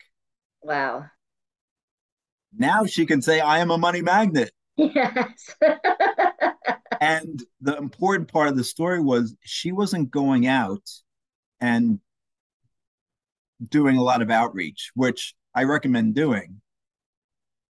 Wow. 0.65 1.05
Now 2.57 2.87
she 2.87 3.05
can 3.05 3.21
say, 3.21 3.41
I 3.41 3.59
am 3.59 3.71
a 3.71 3.77
money 3.77 4.01
magnet. 4.01 4.51
Yes. 4.77 5.55
and 7.01 7.43
the 7.61 7.77
important 7.77 8.33
part 8.33 8.49
of 8.49 8.57
the 8.57 8.65
story 8.65 9.01
was 9.01 9.37
she 9.43 9.73
wasn't 9.73 10.11
going 10.11 10.47
out 10.47 10.89
and 11.61 12.01
doing 13.69 13.99
a 13.99 14.03
lot 14.03 14.23
of 14.23 14.31
outreach, 14.31 14.91
which 14.95 15.35
I 15.55 15.65
recommend 15.65 16.15
doing. 16.15 16.63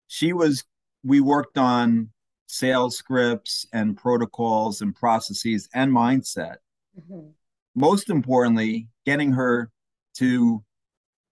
She 0.09 0.33
was, 0.33 0.65
we 1.05 1.21
worked 1.21 1.59
on 1.59 2.11
sales 2.49 2.97
scripts 2.97 3.67
and 3.73 3.97
protocols 3.97 4.81
and 4.81 4.97
processes 4.97 5.69
and 5.73 5.93
mindset. 5.93 6.57
Mm-hmm. 6.99 7.29
Most 7.77 8.11
importantly, 8.11 8.89
getting 9.07 9.33
her 9.33 9.71
to 10.17 10.65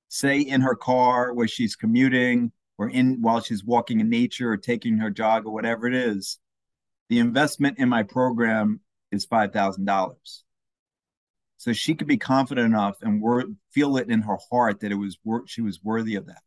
say 0.09 0.41
in 0.41 0.63
her 0.63 0.75
car 0.75 1.33
where 1.33 1.49
she's 1.49 1.77
commuting 1.77 2.53
or 2.79 2.89
in 2.89 3.21
while 3.21 3.41
she's 3.41 3.65
walking 3.65 4.01
in 4.01 4.09
nature 4.09 4.51
or 4.51 4.57
taking 4.57 4.99
her 4.99 5.11
jog 5.11 5.47
or 5.47 5.53
whatever 5.53 5.87
it 5.87 5.95
is, 5.95 6.39
the 7.09 7.19
investment 7.19 7.79
in 7.79 7.89
my 7.89 8.03
program 8.03 8.81
is 9.13 9.25
five 9.25 9.53
thousand 9.53 9.85
dollars. 9.85 10.45
So 11.59 11.73
she 11.73 11.95
could 11.95 12.07
be 12.07 12.19
confident 12.19 12.67
enough 12.67 12.97
and 13.03 13.21
wor- 13.21 13.47
feel 13.73 13.97
it 13.97 14.09
in 14.09 14.23
her 14.23 14.39
heart 14.51 14.81
that 14.81 14.93
it 14.93 14.97
was 14.97 15.19
wor- 15.25 15.47
she 15.47 15.61
was 15.61 15.83
worthy 15.83 16.15
of 16.15 16.27
that. 16.27 16.43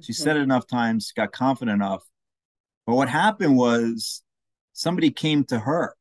She 0.00 0.12
mm-hmm. 0.12 0.22
said 0.22 0.36
it 0.36 0.42
enough 0.42 0.66
times, 0.66 1.12
got 1.12 1.32
confident 1.32 1.74
enough. 1.74 2.04
But 2.86 2.94
what 2.94 3.08
happened 3.08 3.56
was 3.56 4.22
somebody 4.72 5.10
came 5.10 5.44
to 5.44 5.58
her. 5.58 5.96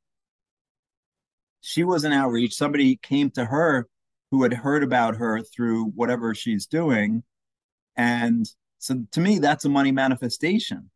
She 1.61 1.83
was 1.83 2.03
an 2.03 2.11
outreach. 2.11 2.53
Somebody 2.53 2.97
came 2.97 3.31
to 3.31 3.45
her 3.45 3.87
who 4.33 4.41
had 4.41 4.51
heard 4.51 4.81
about 4.81 5.17
her 5.17 5.39
through 5.41 5.85
whatever 5.89 6.33
she's 6.33 6.65
doing. 6.65 7.21
And 7.95 8.49
so 8.79 9.05
to 9.11 9.19
me, 9.19 9.37
that's 9.37 9.63
a 9.63 9.69
money 9.69 9.91
manifestation, 9.91 10.89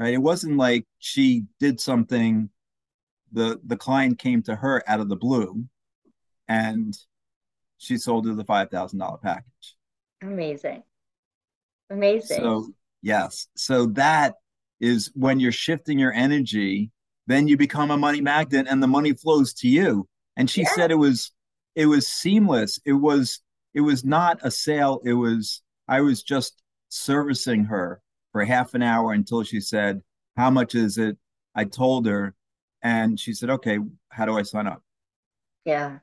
right? 0.00 0.12
It 0.12 0.18
wasn't 0.18 0.56
like 0.56 0.86
she 0.98 1.44
did 1.60 1.80
something, 1.80 2.50
the 3.30 3.60
the 3.64 3.76
client 3.76 4.18
came 4.18 4.42
to 4.42 4.56
her 4.56 4.82
out 4.88 4.98
of 4.98 5.08
the 5.08 5.14
blue 5.14 5.66
and 6.48 6.98
she 7.78 7.96
sold 7.96 8.26
her 8.26 8.34
the 8.34 8.44
five 8.44 8.70
thousand 8.72 8.98
dollar 8.98 9.18
package. 9.18 9.76
Amazing. 10.20 10.82
Amazing. 11.90 12.38
So 12.38 12.74
yes. 13.02 13.46
So 13.54 13.86
that 13.86 14.34
is 14.80 15.12
when 15.14 15.38
you're 15.38 15.52
shifting 15.52 15.96
your 15.96 16.12
energy, 16.12 16.90
then 17.28 17.46
you 17.46 17.56
become 17.56 17.92
a 17.92 17.96
money 17.96 18.20
magnet 18.20 18.66
and 18.68 18.82
the 18.82 18.88
money 18.88 19.12
flows 19.12 19.54
to 19.54 19.68
you. 19.68 20.08
And 20.36 20.50
she 20.50 20.62
yeah. 20.62 20.74
said 20.74 20.90
it 20.90 20.96
was 20.96 21.30
it 21.80 21.86
was 21.86 22.06
seamless. 22.06 22.78
It 22.84 22.92
was 22.92 23.40
it 23.72 23.80
was 23.80 24.04
not 24.04 24.38
a 24.42 24.50
sale. 24.50 25.00
It 25.02 25.14
was 25.14 25.62
I 25.88 26.02
was 26.02 26.22
just 26.22 26.62
servicing 26.90 27.64
her 27.64 28.02
for 28.32 28.44
half 28.44 28.74
an 28.74 28.82
hour 28.82 29.14
until 29.14 29.42
she 29.44 29.60
said, 29.62 30.02
How 30.36 30.50
much 30.50 30.74
is 30.74 30.98
it? 30.98 31.16
I 31.54 31.64
told 31.64 32.06
her, 32.06 32.34
and 32.82 33.18
she 33.18 33.32
said, 33.32 33.48
Okay, 33.48 33.78
how 34.10 34.26
do 34.26 34.36
I 34.36 34.42
sign 34.42 34.66
up? 34.66 34.82
Yeah. 35.64 36.00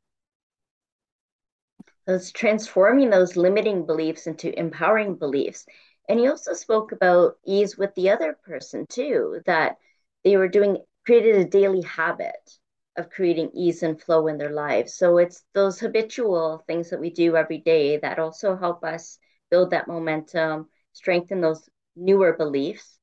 Those 2.08 2.32
transforming 2.32 3.12
those 3.12 3.38
limiting 3.38 3.86
beliefs 3.86 4.26
into 4.26 4.58
empowering 4.58 5.14
beliefs. 5.14 5.68
And 6.10 6.20
you 6.20 6.32
also 6.32 6.54
spoke 6.54 6.92
about 6.92 7.36
ease 7.46 7.78
with 7.78 7.94
the 7.94 8.10
other 8.10 8.36
person 8.44 8.88
too, 8.90 9.42
that 9.46 9.76
they 10.24 10.38
were 10.38 10.48
doing, 10.48 10.78
created 11.06 11.36
a 11.36 11.46
daily 11.46 11.84
habit 11.84 12.58
of 12.98 13.10
creating 13.10 13.52
ease 13.54 13.84
and 13.84 14.02
flow 14.02 14.28
in 14.28 14.38
their 14.38 14.52
lives. 14.52 14.96
So 14.96 15.18
it's 15.18 15.44
those 15.54 15.80
habitual 15.80 16.64
things 16.68 16.90
that 16.90 17.00
we 17.00 17.10
do 17.10 17.36
every 17.36 17.60
day 17.60 17.98
that 17.98 18.20
also 18.20 18.56
help 18.56 18.84
us 18.84 19.20
build 19.50 19.72
that 19.72 19.88
momentum, 19.88 20.68
strengthen 20.94 21.42
those 21.42 21.70
newer 21.96 22.34
beliefs, 22.34 22.98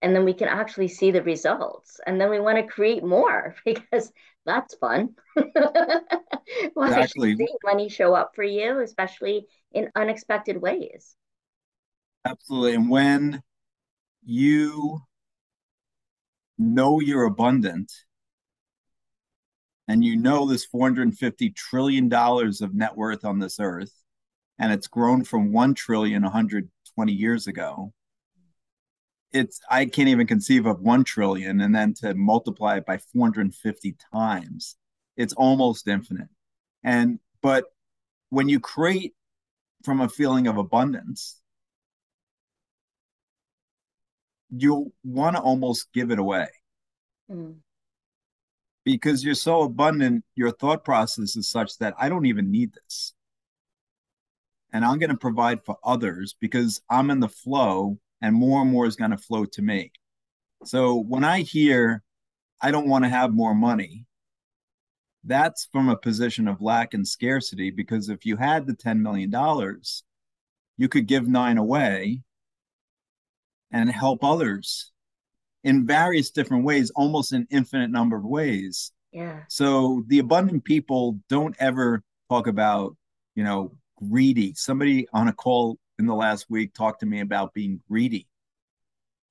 and 0.00 0.14
then 0.14 0.24
we 0.24 0.34
can 0.34 0.48
actually 0.48 0.88
see 0.88 1.10
the 1.10 1.22
results. 1.22 2.00
And 2.06 2.20
then 2.20 2.30
we 2.30 2.40
want 2.40 2.58
to 2.58 2.72
create 2.72 3.04
more 3.04 3.54
because 3.64 4.12
that's 4.44 4.74
fun. 4.74 5.14
exactly. 6.76 7.36
money 7.64 7.88
show 7.88 8.14
up 8.14 8.32
for 8.34 8.42
you, 8.42 8.80
especially 8.80 9.46
in 9.72 9.90
unexpected 9.94 10.60
ways. 10.60 11.14
Absolutely. 12.24 12.74
And 12.74 12.88
when 12.88 13.42
you 14.24 15.00
know 16.58 17.00
you're 17.00 17.24
abundant 17.24 17.90
and 19.88 20.04
you 20.04 20.16
know 20.16 20.46
this 20.46 20.64
450 20.64 21.50
trillion 21.50 22.08
dollars 22.08 22.60
of 22.60 22.74
net 22.74 22.96
worth 22.96 23.24
on 23.24 23.38
this 23.38 23.58
earth 23.60 23.92
and 24.58 24.72
it's 24.72 24.86
grown 24.86 25.24
from 25.24 25.52
1 25.52 25.74
trillion 25.74 26.22
120 26.22 27.12
years 27.12 27.46
ago. 27.46 27.92
It's 29.32 29.60
i 29.70 29.86
can't 29.86 30.08
even 30.08 30.26
conceive 30.26 30.66
of 30.66 30.80
1 30.80 31.04
trillion 31.04 31.60
and 31.60 31.74
then 31.74 31.94
to 31.94 32.14
multiply 32.14 32.76
it 32.76 32.86
by 32.86 32.98
450 32.98 33.96
times. 34.12 34.76
It's 35.16 35.32
almost 35.34 35.88
infinite. 35.88 36.28
And 36.84 37.18
but 37.42 37.64
when 38.30 38.48
you 38.48 38.60
create 38.60 39.14
from 39.84 40.00
a 40.00 40.08
feeling 40.08 40.46
of 40.46 40.58
abundance 40.58 41.40
you'll 44.54 44.92
want 45.02 45.34
to 45.34 45.42
almost 45.42 45.92
give 45.92 46.10
it 46.10 46.18
away. 46.18 46.48
Mm. 47.30 47.56
Because 48.84 49.24
you're 49.24 49.34
so 49.34 49.62
abundant 49.62 50.24
your 50.34 50.50
thought 50.50 50.84
process 50.84 51.36
is 51.36 51.48
such 51.48 51.78
that 51.78 51.94
i 51.98 52.08
don't 52.08 52.26
even 52.26 52.50
need 52.50 52.72
this. 52.74 53.14
And 54.72 54.84
i'm 54.84 54.98
going 54.98 55.10
to 55.10 55.16
provide 55.16 55.64
for 55.64 55.76
others 55.84 56.34
because 56.40 56.80
i'm 56.90 57.10
in 57.10 57.20
the 57.20 57.28
flow 57.28 57.98
and 58.20 58.34
more 58.34 58.62
and 58.62 58.70
more 58.70 58.86
is 58.86 58.96
going 58.96 59.10
to 59.10 59.18
flow 59.18 59.44
to 59.44 59.62
me. 59.62 59.92
So 60.64 60.96
when 60.96 61.24
i 61.24 61.40
hear 61.40 62.02
i 62.60 62.70
don't 62.70 62.88
want 62.88 63.04
to 63.04 63.10
have 63.10 63.32
more 63.32 63.54
money 63.54 64.06
that's 65.24 65.68
from 65.70 65.88
a 65.88 65.96
position 65.96 66.48
of 66.48 66.60
lack 66.60 66.94
and 66.94 67.06
scarcity 67.06 67.70
because 67.70 68.08
if 68.08 68.26
you 68.26 68.36
had 68.36 68.66
the 68.66 68.74
$10 68.74 68.98
million 69.00 69.32
you 70.76 70.88
could 70.88 71.06
give 71.06 71.28
nine 71.28 71.58
away 71.58 72.20
and 73.70 73.90
help 73.90 74.24
others 74.24 74.90
in 75.64 75.86
various 75.86 76.30
different 76.30 76.64
ways, 76.64 76.90
almost 76.90 77.32
an 77.32 77.46
infinite 77.50 77.90
number 77.90 78.16
of 78.16 78.24
ways. 78.24 78.92
Yeah. 79.12 79.40
So 79.48 80.04
the 80.06 80.18
abundant 80.18 80.64
people 80.64 81.20
don't 81.28 81.54
ever 81.58 82.02
talk 82.30 82.46
about, 82.46 82.96
you 83.34 83.44
know, 83.44 83.72
greedy. 83.96 84.54
Somebody 84.54 85.06
on 85.12 85.28
a 85.28 85.32
call 85.32 85.78
in 85.98 86.06
the 86.06 86.14
last 86.14 86.46
week 86.50 86.74
talked 86.74 87.00
to 87.00 87.06
me 87.06 87.20
about 87.20 87.54
being 87.54 87.80
greedy. 87.88 88.26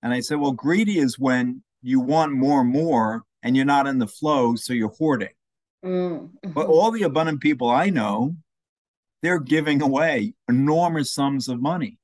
And 0.03 0.13
I 0.13 0.21
said, 0.21 0.39
well, 0.39 0.51
greedy 0.51 0.97
is 0.97 1.19
when 1.19 1.63
you 1.81 1.99
want 1.99 2.31
more 2.31 2.61
and 2.61 2.69
more 2.69 3.23
and 3.43 3.55
you're 3.55 3.65
not 3.65 3.87
in 3.87 3.97
the 3.97 4.07
flow, 4.07 4.55
so 4.55 4.73
you're 4.73 4.89
hoarding. 4.89 5.29
Mm-hmm. 5.83 6.51
But 6.51 6.67
all 6.67 6.91
the 6.91 7.03
abundant 7.03 7.41
people 7.41 7.69
I 7.69 7.89
know, 7.89 8.35
they're 9.21 9.39
giving 9.39 9.81
away 9.81 10.33
enormous 10.47 11.11
sums 11.11 11.47
of 11.47 11.61
money 11.61 11.97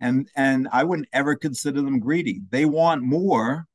and 0.00 0.28
and 0.36 0.68
I 0.72 0.84
wouldn't 0.84 1.08
ever 1.12 1.34
consider 1.34 1.82
them 1.82 2.00
greedy. 2.00 2.42
They 2.50 2.64
want 2.64 3.02
more 3.02 3.66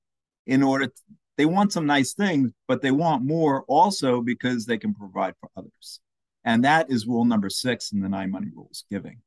in 0.46 0.64
order 0.64 0.88
to, 0.88 0.94
they 1.38 1.46
want 1.46 1.72
some 1.72 1.86
nice 1.86 2.14
things, 2.14 2.52
but 2.68 2.82
they 2.82 2.92
want 2.92 3.24
more 3.24 3.64
also 3.68 4.22
because 4.22 4.66
they 4.66 4.78
can 4.78 4.94
provide 4.94 5.36
for 5.40 5.50
others. 5.56 6.00
And 6.44 6.64
that 6.66 6.90
is 6.90 7.08
rule 7.08 7.26
number 7.26 7.50
six 7.50 7.92
in 7.92 8.02
the 8.02 8.10
nine 8.10 8.32
money 8.32 8.48
rules 8.54 8.86
giving, 8.90 9.22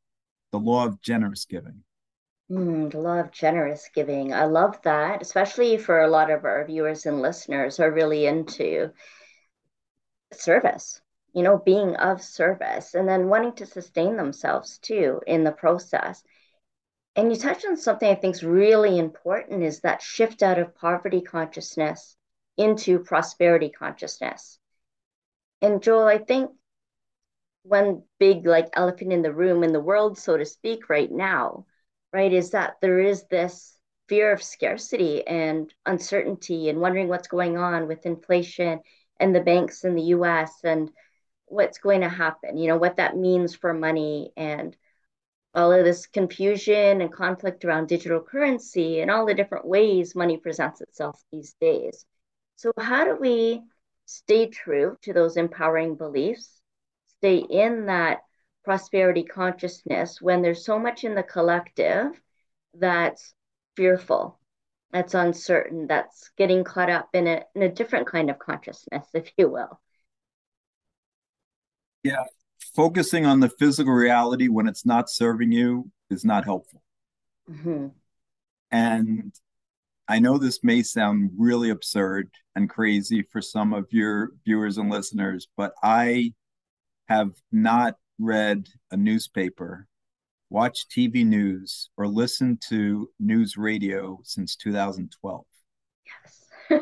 the 0.50 0.58
law 0.58 0.86
of 0.86 1.00
generous 1.00 1.44
giving. 1.44 1.84
Mm, 2.50 2.90
the 2.90 2.98
law 2.98 3.18
of 3.18 3.30
generous 3.30 3.88
giving. 3.94 4.34
I 4.34 4.44
love 4.44 4.80
that, 4.82 5.22
especially 5.22 5.78
for 5.78 6.02
a 6.02 6.10
lot 6.10 6.30
of 6.30 6.44
our 6.44 6.64
viewers 6.66 7.06
and 7.06 7.22
listeners 7.22 7.76
who 7.76 7.84
are 7.84 7.92
really 7.92 8.26
into 8.26 8.90
service, 10.32 11.00
you 11.34 11.42
know, 11.42 11.58
being 11.58 11.96
of 11.96 12.22
service 12.22 12.94
and 12.94 13.08
then 13.08 13.28
wanting 13.28 13.54
to 13.54 13.66
sustain 13.66 14.16
themselves 14.16 14.78
too 14.78 15.20
in 15.26 15.44
the 15.44 15.52
process. 15.52 16.22
And 17.14 17.30
you 17.30 17.36
touched 17.36 17.66
on 17.66 17.76
something 17.76 18.08
I 18.08 18.14
think 18.14 18.34
is 18.34 18.42
really 18.42 18.98
important 18.98 19.62
is 19.62 19.80
that 19.80 20.00
shift 20.00 20.42
out 20.42 20.58
of 20.58 20.74
poverty 20.74 21.20
consciousness 21.20 22.16
into 22.56 23.00
prosperity 23.00 23.68
consciousness. 23.68 24.58
And 25.60 25.82
Joel, 25.82 26.06
I 26.06 26.18
think 26.18 26.50
one 27.64 28.02
big 28.18 28.46
like 28.46 28.70
elephant 28.72 29.12
in 29.12 29.22
the 29.22 29.32
room 29.32 29.62
in 29.62 29.72
the 29.72 29.80
world, 29.80 30.18
so 30.18 30.36
to 30.36 30.44
speak, 30.44 30.88
right 30.88 31.10
now, 31.10 31.66
right, 32.12 32.32
is 32.32 32.50
that 32.50 32.74
there 32.80 32.98
is 32.98 33.24
this 33.24 33.78
fear 34.08 34.32
of 34.32 34.42
scarcity 34.42 35.26
and 35.26 35.72
uncertainty 35.86 36.68
and 36.68 36.80
wondering 36.80 37.08
what's 37.08 37.28
going 37.28 37.56
on 37.56 37.86
with 37.88 38.04
inflation 38.06 38.80
and 39.20 39.34
the 39.34 39.40
banks 39.40 39.84
in 39.84 39.94
the 39.94 40.02
US 40.02 40.52
and 40.64 40.90
what's 41.46 41.78
going 41.78 42.00
to 42.00 42.08
happen, 42.08 42.56
you 42.56 42.68
know, 42.68 42.78
what 42.78 42.96
that 42.96 43.16
means 43.16 43.54
for 43.54 43.72
money 43.72 44.32
and 44.36 44.76
all 45.54 45.72
of 45.72 45.84
this 45.84 46.06
confusion 46.06 47.00
and 47.00 47.12
conflict 47.12 47.64
around 47.64 47.88
digital 47.88 48.20
currency 48.20 49.00
and 49.00 49.10
all 49.10 49.26
the 49.26 49.34
different 49.34 49.66
ways 49.66 50.14
money 50.14 50.36
presents 50.38 50.80
itself 50.80 51.22
these 51.30 51.54
days. 51.60 52.06
So, 52.56 52.72
how 52.78 53.04
do 53.04 53.16
we 53.16 53.62
stay 54.06 54.48
true 54.48 54.96
to 55.02 55.12
those 55.12 55.36
empowering 55.36 55.96
beliefs, 55.96 56.60
stay 57.18 57.38
in 57.38 57.86
that 57.86 58.20
prosperity 58.64 59.24
consciousness 59.24 60.20
when 60.20 60.42
there's 60.42 60.64
so 60.64 60.78
much 60.78 61.04
in 61.04 61.14
the 61.14 61.22
collective 61.22 62.20
that's 62.74 63.34
fearful, 63.76 64.38
that's 64.92 65.14
uncertain, 65.14 65.86
that's 65.86 66.30
getting 66.36 66.64
caught 66.64 66.90
up 66.90 67.08
in 67.14 67.26
a, 67.26 67.42
in 67.54 67.62
a 67.62 67.72
different 67.72 68.06
kind 68.06 68.30
of 68.30 68.38
consciousness, 68.38 69.06
if 69.14 69.30
you 69.36 69.48
will? 69.48 69.80
Yeah, 72.04 72.24
focusing 72.74 73.26
on 73.26 73.40
the 73.40 73.48
physical 73.48 73.92
reality 73.92 74.48
when 74.48 74.66
it's 74.66 74.86
not 74.86 75.10
serving 75.10 75.52
you 75.52 75.90
is 76.10 76.24
not 76.24 76.44
helpful. 76.44 76.82
Mm-hmm. 77.50 77.88
And 78.70 79.32
I 80.08 80.18
know 80.18 80.38
this 80.38 80.64
may 80.64 80.82
sound 80.82 81.30
really 81.36 81.70
absurd 81.70 82.30
and 82.54 82.68
crazy 82.68 83.22
for 83.22 83.40
some 83.40 83.72
of 83.72 83.86
your 83.90 84.30
viewers 84.44 84.78
and 84.78 84.90
listeners, 84.90 85.48
but 85.56 85.72
I 85.82 86.32
have 87.08 87.32
not 87.50 87.96
read 88.18 88.68
a 88.90 88.96
newspaper, 88.96 89.86
watched 90.50 90.90
TV 90.90 91.26
news, 91.26 91.90
or 91.96 92.06
listened 92.06 92.62
to 92.68 93.08
news 93.20 93.56
radio 93.56 94.18
since 94.22 94.56
2012. 94.56 95.44
Yes, 96.70 96.80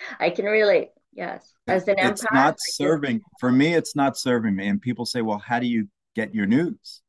I 0.20 0.30
can 0.30 0.44
relate. 0.44 0.90
Yes. 1.14 1.52
As 1.66 1.86
an 1.88 1.96
it's 1.98 2.24
not 2.32 2.56
serving 2.58 3.22
for 3.38 3.50
me, 3.52 3.74
it's 3.74 3.94
not 3.94 4.18
serving 4.18 4.56
me. 4.56 4.68
And 4.68 4.82
people 4.82 5.06
say, 5.06 5.22
well, 5.22 5.38
how 5.38 5.60
do 5.60 5.66
you 5.66 5.88
get 6.14 6.34
your 6.34 6.46
news? 6.46 7.02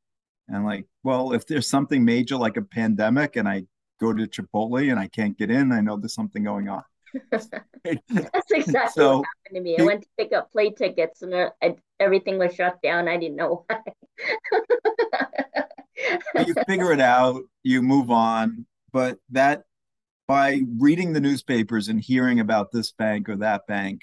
And 0.48 0.64
like, 0.64 0.86
well, 1.04 1.34
if 1.34 1.48
there's 1.48 1.68
something 1.68 2.06
major 2.06 2.38
like 2.38 2.58
a 2.58 2.62
pandemic 2.62 3.36
and 3.36 3.48
I 3.48 3.64
go 4.00 4.14
to 4.14 4.28
Chipotle 4.28 4.92
and 4.92 5.00
I 5.00 5.08
can't 5.08 5.38
get 5.38 5.50
in, 5.50 5.72
I 5.72 5.82
know 5.82 5.98
there's 5.98 6.14
something 6.14 6.44
going 6.44 6.70
on. 6.70 6.84
That's 7.32 7.50
exactly 8.52 8.92
so, 9.04 9.18
what 9.18 9.26
happened 9.46 9.56
to 9.56 9.62
me. 9.62 9.78
I 9.80 9.84
went 9.84 10.04
to 10.04 10.08
pick 10.18 10.34
up 10.34 10.52
play 10.52 10.70
tickets 10.70 11.22
and 11.22 11.34
uh, 11.34 11.50
I, 11.62 11.76
everything 12.00 12.38
was 12.38 12.54
shut 12.54 12.82
down. 12.84 13.08
I 13.08 13.18
didn't 13.18 13.38
know 13.38 13.66
why. 13.68 13.80
you 16.46 16.54
figure 16.68 16.92
it 16.92 17.00
out, 17.00 17.42
you 17.64 17.82
move 17.82 18.12
on. 18.12 18.66
But 18.92 19.18
that 19.32 19.64
by 20.28 20.62
reading 20.78 21.14
the 21.14 21.22
newspapers 21.22 21.88
and 21.88 22.00
hearing 22.00 22.40
about 22.40 22.72
this 22.72 22.92
bank 22.92 23.30
or 23.30 23.36
that 23.38 23.68
bank, 23.68 24.02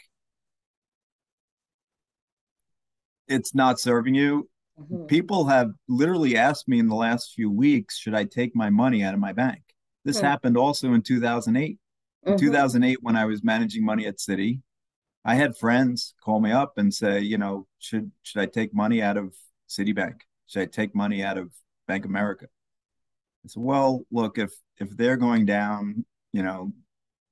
it's 3.29 3.55
not 3.55 3.81
serving 3.81 4.15
you. 4.15 4.49
Mm-hmm. 4.79 5.07
People 5.07 5.47
have 5.47 5.73
literally 5.89 6.37
asked 6.37 6.69
me 6.69 6.79
in 6.79 6.89
the 6.89 6.95
last 6.95 7.33
few 7.35 7.51
weeks, 7.51 7.99
should 7.99 8.15
I 8.15 8.25
take 8.25 8.55
my 8.55 8.71
money 8.71 9.03
out 9.03 9.15
of 9.15 9.21
my 9.21 9.33
bank? 9.33 9.63
This 10.05 10.19
mm-hmm. 10.19 10.27
happened 10.27 10.57
also 10.57 10.93
in 10.93 11.03
2008. 11.03 11.79
In 12.25 12.33
mm-hmm. 12.35 12.39
2008, 12.39 12.99
when 13.03 13.17
I 13.17 13.25
was 13.25 13.43
managing 13.43 13.85
money 13.85 14.07
at 14.07 14.19
Citi, 14.19 14.61
I 15.25 15.35
had 15.35 15.57
friends 15.57 16.15
call 16.23 16.41
me 16.41 16.53
up 16.53 16.79
and 16.79 16.93
say, 16.93 17.21
you 17.21 17.39
know, 17.39 17.67
should 17.79 18.11
should 18.23 18.41
I 18.41 18.47
take 18.47 18.75
money 18.75 19.03
out 19.03 19.17
of 19.17 19.35
Citibank? 19.69 20.21
Should 20.47 20.63
I 20.63 20.67
take 20.67 20.95
money 20.95 21.23
out 21.23 21.39
of 21.39 21.53
Bank 21.87 22.05
America? 22.05 22.47
I 23.45 23.49
said, 23.49 23.63
well, 23.63 24.05
look, 24.11 24.39
if 24.39 24.53
if 24.79 24.91
they're 24.97 25.17
going 25.17 25.47
down, 25.47 26.05
you 26.33 26.43
know, 26.43 26.73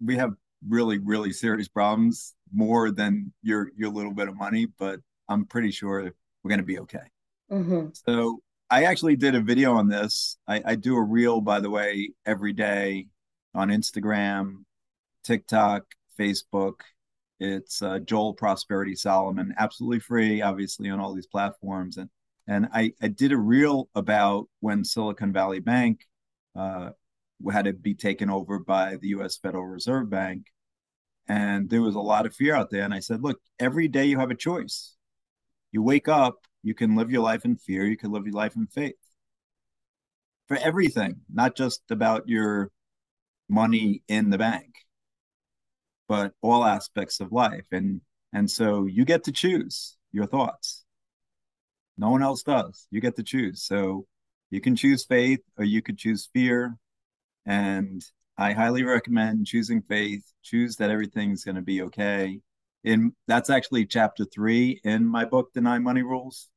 we 0.04 0.16
have 0.16 0.33
really, 0.66 0.99
really 0.99 1.33
serious 1.33 1.69
problems 1.69 2.35
more 2.52 2.90
than 2.90 3.33
your 3.42 3.71
your 3.76 3.90
little 3.90 4.12
bit 4.12 4.28
of 4.28 4.37
money, 4.37 4.66
but 4.78 5.00
I'm 5.28 5.47
pretty 5.47 5.71
sure 5.71 6.12
we're 6.42 6.49
going 6.49 6.61
to 6.61 6.66
be 6.66 6.80
okay. 6.80 6.99
Mm-hmm. 7.50 7.88
So 7.92 8.40
I 8.69 8.85
actually 8.85 9.16
did 9.16 9.35
a 9.35 9.40
video 9.40 9.75
on 9.75 9.88
this. 9.88 10.37
I, 10.47 10.62
I 10.64 10.75
do 10.76 10.97
a 10.97 11.02
reel, 11.02 11.40
by 11.40 11.61
the 11.61 11.71
way, 11.71 12.12
every 12.24 12.53
day 12.53 13.09
on 13.55 13.68
Instagram, 13.68 14.64
TikTok, 15.24 15.85
Facebook. 16.18 16.81
It's 17.40 17.81
uh, 17.83 18.01
Joel 18.01 18.35
Prosperity 18.35 18.94
Salomon, 18.94 19.55
absolutely 19.59 20.01
free, 20.01 20.42
obviously 20.42 20.90
on 20.90 21.01
all 21.01 21.14
these 21.14 21.27
platforms. 21.27 21.96
And 21.96 22.11
and 22.46 22.68
I, 22.74 22.92
I 23.01 23.09
did 23.09 23.33
a 23.33 23.37
reel 23.37 23.88
about 23.94 24.48
when 24.61 24.85
Silicon 24.85 25.33
Valley 25.33 25.61
Bank 25.61 26.07
uh, 26.57 26.90
had 27.48 27.64
to 27.64 27.72
be 27.72 27.94
taken 27.94 28.31
over 28.31 28.59
by 28.59 28.96
the 28.96 29.09
U.S. 29.09 29.37
Federal 29.37 29.66
Reserve 29.66 30.11
Bank, 30.11 30.46
and 31.29 31.70
there 31.70 31.83
was 31.83 31.94
a 31.94 32.00
lot 32.00 32.26
of 32.26 32.35
fear 32.35 32.55
out 32.55 32.70
there. 32.70 32.85
And 32.85 32.92
I 32.92 33.00
said, 33.00 33.22
look, 33.22 33.40
every 33.59 33.88
day 33.88 34.07
you 34.07 34.18
have 34.18 34.31
a 34.31 34.37
choice. 34.37 34.96
You 35.72 35.83
wake 35.83 36.09
up, 36.09 36.46
you 36.62 36.74
can 36.74 36.96
live 36.96 37.11
your 37.11 37.22
life 37.22 37.44
in 37.44 37.57
fear, 37.57 37.87
you 37.87 37.96
can 37.96 38.11
live 38.11 38.26
your 38.26 38.35
life 38.35 38.57
in 38.57 38.66
faith. 38.66 38.94
For 40.48 40.57
everything, 40.57 41.20
not 41.33 41.57
just 41.57 41.83
about 41.90 42.29
your 42.29 42.70
money 43.48 44.03
in 44.09 44.31
the 44.31 44.38
bank, 44.38 44.74
but 46.09 46.33
all 46.42 46.64
aspects 46.64 47.20
of 47.20 47.31
life. 47.31 47.66
And 47.70 48.00
and 48.33 48.50
so 48.50 48.87
you 48.87 49.05
get 49.05 49.24
to 49.24 49.33
choose 49.33 49.96
your 50.12 50.26
thoughts. 50.26 50.85
No 51.96 52.11
one 52.11 52.22
else 52.22 52.42
does. 52.42 52.87
You 52.90 53.00
get 53.00 53.16
to 53.16 53.22
choose. 53.22 53.62
So 53.62 54.07
you 54.50 54.61
can 54.61 54.74
choose 54.74 55.05
faith 55.05 55.40
or 55.57 55.64
you 55.64 55.83
could 55.83 55.98
choose 55.98 56.29
fear. 56.33 56.76
And 57.46 58.03
I 58.40 58.53
highly 58.53 58.85
recommend 58.85 59.46
choosing 59.46 59.83
faith. 59.83 60.24
Choose 60.42 60.76
that 60.76 60.90
everything's 60.90 61.44
going 61.44 61.57
to 61.57 61.62
be 61.62 61.83
okay. 61.83 62.40
In 62.85 63.14
that's 63.26 63.50
actually 63.50 63.85
chapter 63.85 64.24
three 64.24 64.81
in 64.85 65.05
my 65.05 65.26
book 65.26 65.53
the 65.53 65.61
nine 65.61 65.83
money 65.83 66.03
rules. 66.03 66.48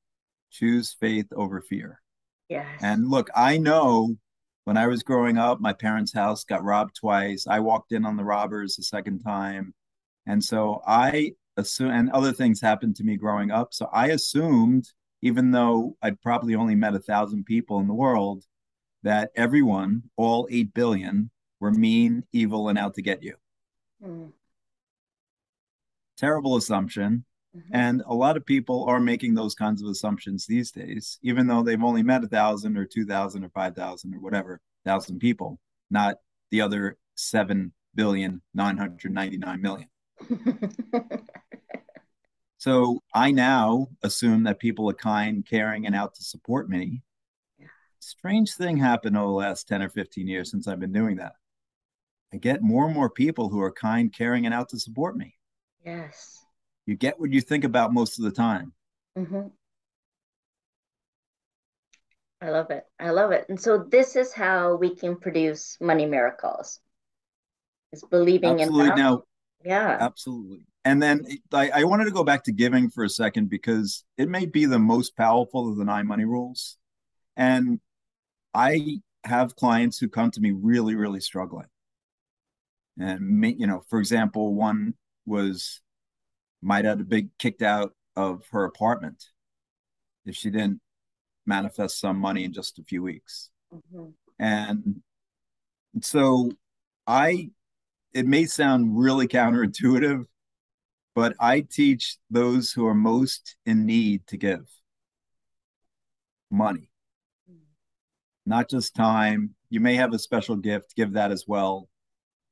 Choose 0.49 0.95
faith 0.97 1.27
over 1.35 1.59
fear. 1.59 2.01
Yes. 2.47 2.79
And 2.81 3.09
look 3.09 3.29
i 3.35 3.57
know 3.57 4.15
when 4.63 4.77
i 4.77 4.87
was 4.87 5.03
growing 5.03 5.37
up 5.37 5.59
my 5.59 5.73
parents 5.73 6.13
house 6.13 6.45
got 6.45 6.63
robbed 6.63 6.95
twice. 6.95 7.45
I 7.47 7.59
walked 7.59 7.91
in 7.91 8.05
on 8.05 8.15
the 8.15 8.23
robbers 8.23 8.75
the 8.75 8.83
second 8.83 9.19
time. 9.19 9.73
And 10.25 10.41
so 10.41 10.81
i 10.87 11.33
assume 11.57 11.91
and 11.91 12.09
other 12.11 12.31
things 12.31 12.61
happened 12.61 12.95
to 12.97 13.03
me 13.03 13.17
growing 13.17 13.51
up. 13.51 13.73
So 13.73 13.89
i 13.91 14.07
assumed 14.07 14.89
even 15.21 15.51
though 15.51 15.97
i'd 16.01 16.21
probably 16.21 16.55
only 16.55 16.75
met 16.75 16.95
a 16.95 16.99
thousand 16.99 17.43
people 17.45 17.79
in 17.79 17.87
the 17.87 17.93
world 17.93 18.45
that 19.03 19.31
everyone 19.35 20.03
all 20.17 20.47
8 20.49 20.73
billion 20.73 21.29
were 21.59 21.71
mean 21.71 22.23
evil 22.33 22.69
and 22.69 22.77
out 22.77 22.95
to 22.95 23.01
get 23.01 23.23
you 23.23 23.35
mm 24.03 24.31
terrible 26.17 26.55
assumption. 26.55 27.25
Mm-hmm. 27.55 27.75
And 27.75 28.03
a 28.07 28.13
lot 28.13 28.37
of 28.37 28.45
people 28.45 28.85
are 28.85 28.99
making 28.99 29.35
those 29.35 29.55
kinds 29.55 29.81
of 29.81 29.89
assumptions 29.89 30.45
these 30.45 30.71
days, 30.71 31.19
even 31.21 31.47
though 31.47 31.61
they've 31.61 31.83
only 31.83 32.03
met 32.03 32.23
a 32.23 32.27
thousand 32.27 32.77
or 32.77 32.85
two 32.85 33.05
thousand 33.05 33.43
or 33.43 33.49
five 33.49 33.75
thousand 33.75 34.15
or 34.15 34.19
whatever 34.19 34.59
thousand 34.85 35.19
people, 35.19 35.59
not 35.91 36.17
the 36.49 36.61
other 36.61 36.97
seven 37.15 37.73
billion 37.93 38.41
nine 38.53 38.77
hundred 38.77 39.11
ninety 39.11 39.37
nine 39.37 39.61
million. 39.61 39.89
so 42.57 42.99
I 43.13 43.31
now 43.31 43.87
assume 44.01 44.43
that 44.43 44.59
people 44.59 44.89
are 44.89 44.93
kind, 44.93 45.45
caring, 45.45 45.85
and 45.85 45.95
out 45.95 46.15
to 46.15 46.23
support 46.23 46.69
me. 46.69 47.03
Strange 48.03 48.53
thing 48.53 48.77
happened 48.77 49.17
over 49.17 49.27
the 49.27 49.33
last 49.33 49.67
10 49.67 49.81
or 49.81 49.89
15 49.89 50.27
years 50.27 50.51
since 50.51 50.67
I've 50.67 50.79
been 50.79 50.91
doing 50.91 51.17
that. 51.17 51.33
I 52.33 52.37
get 52.37 52.61
more 52.61 52.85
and 52.85 52.93
more 52.93 53.09
people 53.09 53.49
who 53.49 53.61
are 53.61 53.71
kind, 53.71 54.11
caring, 54.11 54.45
and 54.45 54.53
out 54.53 54.69
to 54.69 54.79
support 54.79 55.15
me. 55.15 55.35
Yes. 55.85 56.43
You 56.85 56.95
get 56.95 57.19
what 57.19 57.31
you 57.31 57.41
think 57.41 57.63
about 57.63 57.93
most 57.93 58.17
of 58.17 58.25
the 58.25 58.31
time. 58.31 58.73
Mm-hmm. 59.17 59.47
I 62.41 62.49
love 62.49 62.71
it. 62.71 62.83
I 62.99 63.11
love 63.11 63.31
it. 63.31 63.45
And 63.47 63.59
so 63.59 63.77
this 63.77 64.15
is 64.15 64.33
how 64.33 64.75
we 64.75 64.95
can 64.95 65.15
produce 65.15 65.77
money 65.79 66.05
miracles. 66.05 66.79
Is 67.93 68.03
believing 68.03 68.59
absolutely. 68.59 68.89
in 68.89 68.97
now. 68.97 69.23
Yeah. 69.63 69.97
Absolutely. 69.99 70.65
And 70.83 71.01
then 71.01 71.25
I, 71.53 71.69
I 71.69 71.83
wanted 71.85 72.05
to 72.05 72.11
go 72.11 72.23
back 72.23 72.43
to 72.45 72.51
giving 72.51 72.89
for 72.89 73.05
a 73.05 73.09
second 73.09 73.49
because 73.49 74.03
it 74.17 74.27
may 74.27 74.45
be 74.45 74.65
the 74.65 74.79
most 74.79 75.15
powerful 75.15 75.69
of 75.69 75.77
the 75.77 75.85
nine 75.85 76.07
money 76.07 76.25
rules. 76.25 76.77
And 77.37 77.79
I 78.53 78.99
have 79.23 79.55
clients 79.55 79.97
who 79.97 80.09
come 80.09 80.31
to 80.31 80.41
me 80.41 80.51
really, 80.51 80.95
really 80.95 81.21
struggling. 81.21 81.67
And 82.99 83.59
you 83.59 83.67
know, 83.67 83.83
for 83.89 83.99
example, 83.99 84.53
one 84.53 84.93
was 85.25 85.81
might 86.61 86.85
have 86.85 87.09
been 87.09 87.31
kicked 87.39 87.61
out 87.61 87.93
of 88.15 88.43
her 88.51 88.63
apartment 88.65 89.25
if 90.25 90.35
she 90.35 90.49
didn't 90.49 90.79
manifest 91.45 91.99
some 91.99 92.17
money 92.17 92.43
in 92.43 92.53
just 92.53 92.79
a 92.79 92.83
few 92.83 93.03
weeks. 93.03 93.49
Mm-hmm. 93.73 94.09
And 94.39 95.01
so 96.01 96.51
I, 97.05 97.49
it 98.13 98.25
may 98.25 98.45
sound 98.45 98.97
really 98.97 99.27
counterintuitive, 99.39 100.25
but 101.15 101.35
I 101.39 101.61
teach 101.61 102.17
those 102.29 102.71
who 102.71 102.87
are 102.87 102.95
most 102.95 103.57
in 103.65 103.85
need 103.85 104.25
to 104.27 104.37
give 104.37 104.69
money. 106.49 106.89
Not 108.45 108.69
just 108.69 108.95
time. 108.95 109.51
You 109.69 109.79
may 109.79 109.95
have 109.95 110.13
a 110.13 110.19
special 110.19 110.55
gift, 110.55 110.95
give 110.95 111.13
that 111.13 111.31
as 111.31 111.45
well. 111.47 111.89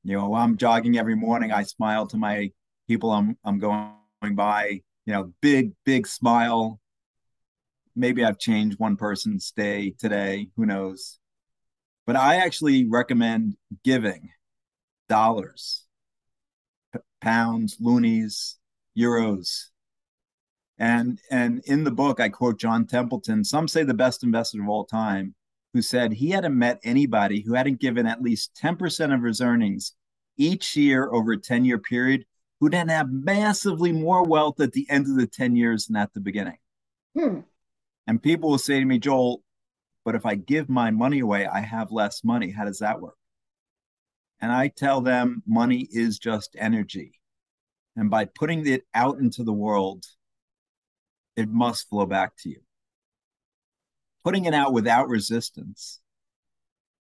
You 0.04 0.16
know, 0.16 0.34
I'm 0.34 0.56
jogging 0.56 0.98
every 0.98 1.14
morning. 1.14 1.52
I 1.52 1.62
smile 1.62 2.06
to 2.08 2.16
my 2.16 2.50
people 2.88 3.10
I'm 3.10 3.38
I'm 3.44 3.58
going 3.58 3.94
by 4.32 4.80
you 5.04 5.12
know, 5.12 5.32
big, 5.40 5.72
big 5.84 6.06
smile. 6.06 6.80
Maybe 7.94 8.24
I've 8.24 8.38
changed 8.38 8.78
one 8.78 8.96
person's 8.96 9.50
day 9.50 9.94
today. 9.98 10.48
Who 10.56 10.66
knows? 10.66 11.18
But 12.06 12.16
I 12.16 12.36
actually 12.36 12.88
recommend 12.88 13.56
giving 13.84 14.30
dollars, 15.08 15.84
p- 16.92 17.00
pounds, 17.20 17.76
loonies, 17.80 18.56
euros. 18.98 19.66
And 20.78 21.18
and 21.30 21.62
in 21.66 21.84
the 21.84 21.90
book, 21.90 22.18
I 22.18 22.28
quote 22.28 22.58
John 22.58 22.86
Templeton. 22.86 23.44
Some 23.44 23.68
say 23.68 23.84
the 23.84 23.94
best 23.94 24.24
investor 24.24 24.62
of 24.62 24.68
all 24.68 24.84
time, 24.84 25.34
who 25.72 25.82
said 25.82 26.12
he 26.12 26.30
hadn't 26.30 26.58
met 26.58 26.80
anybody 26.84 27.40
who 27.40 27.54
hadn't 27.54 27.80
given 27.80 28.06
at 28.06 28.22
least 28.22 28.58
10% 28.62 29.14
of 29.14 29.22
his 29.22 29.40
earnings 29.40 29.94
each 30.36 30.76
year 30.76 31.10
over 31.10 31.32
a 31.32 31.38
10 31.38 31.64
year 31.64 31.78
period 31.78 32.24
who 32.60 32.68
didn't 32.68 32.90
have 32.90 33.10
massively 33.10 33.92
more 33.92 34.22
wealth 34.22 34.60
at 34.60 34.72
the 34.72 34.86
end 34.88 35.06
of 35.06 35.16
the 35.16 35.26
10 35.26 35.56
years 35.56 35.86
than 35.86 35.96
at 35.96 36.12
the 36.14 36.20
beginning. 36.20 36.58
Hmm. 37.18 37.40
And 38.06 38.22
people 38.22 38.50
will 38.50 38.58
say 38.58 38.78
to 38.78 38.84
me, 38.84 38.98
Joel, 38.98 39.42
but 40.04 40.14
if 40.14 40.26
I 40.26 40.34
give 40.34 40.68
my 40.68 40.90
money 40.90 41.20
away, 41.20 41.46
I 41.46 41.60
have 41.60 41.92
less 41.92 42.24
money. 42.24 42.50
How 42.50 42.64
does 42.64 42.78
that 42.80 43.00
work? 43.00 43.16
And 44.40 44.50
I 44.50 44.68
tell 44.68 45.00
them 45.00 45.42
money 45.46 45.88
is 45.90 46.18
just 46.18 46.56
energy. 46.58 47.20
And 47.96 48.10
by 48.10 48.24
putting 48.24 48.66
it 48.66 48.82
out 48.94 49.18
into 49.18 49.44
the 49.44 49.52
world, 49.52 50.04
it 51.36 51.48
must 51.48 51.88
flow 51.88 52.06
back 52.06 52.36
to 52.38 52.48
you. 52.48 52.60
Putting 54.24 54.44
it 54.44 54.54
out 54.54 54.72
without 54.72 55.08
resistance, 55.08 56.00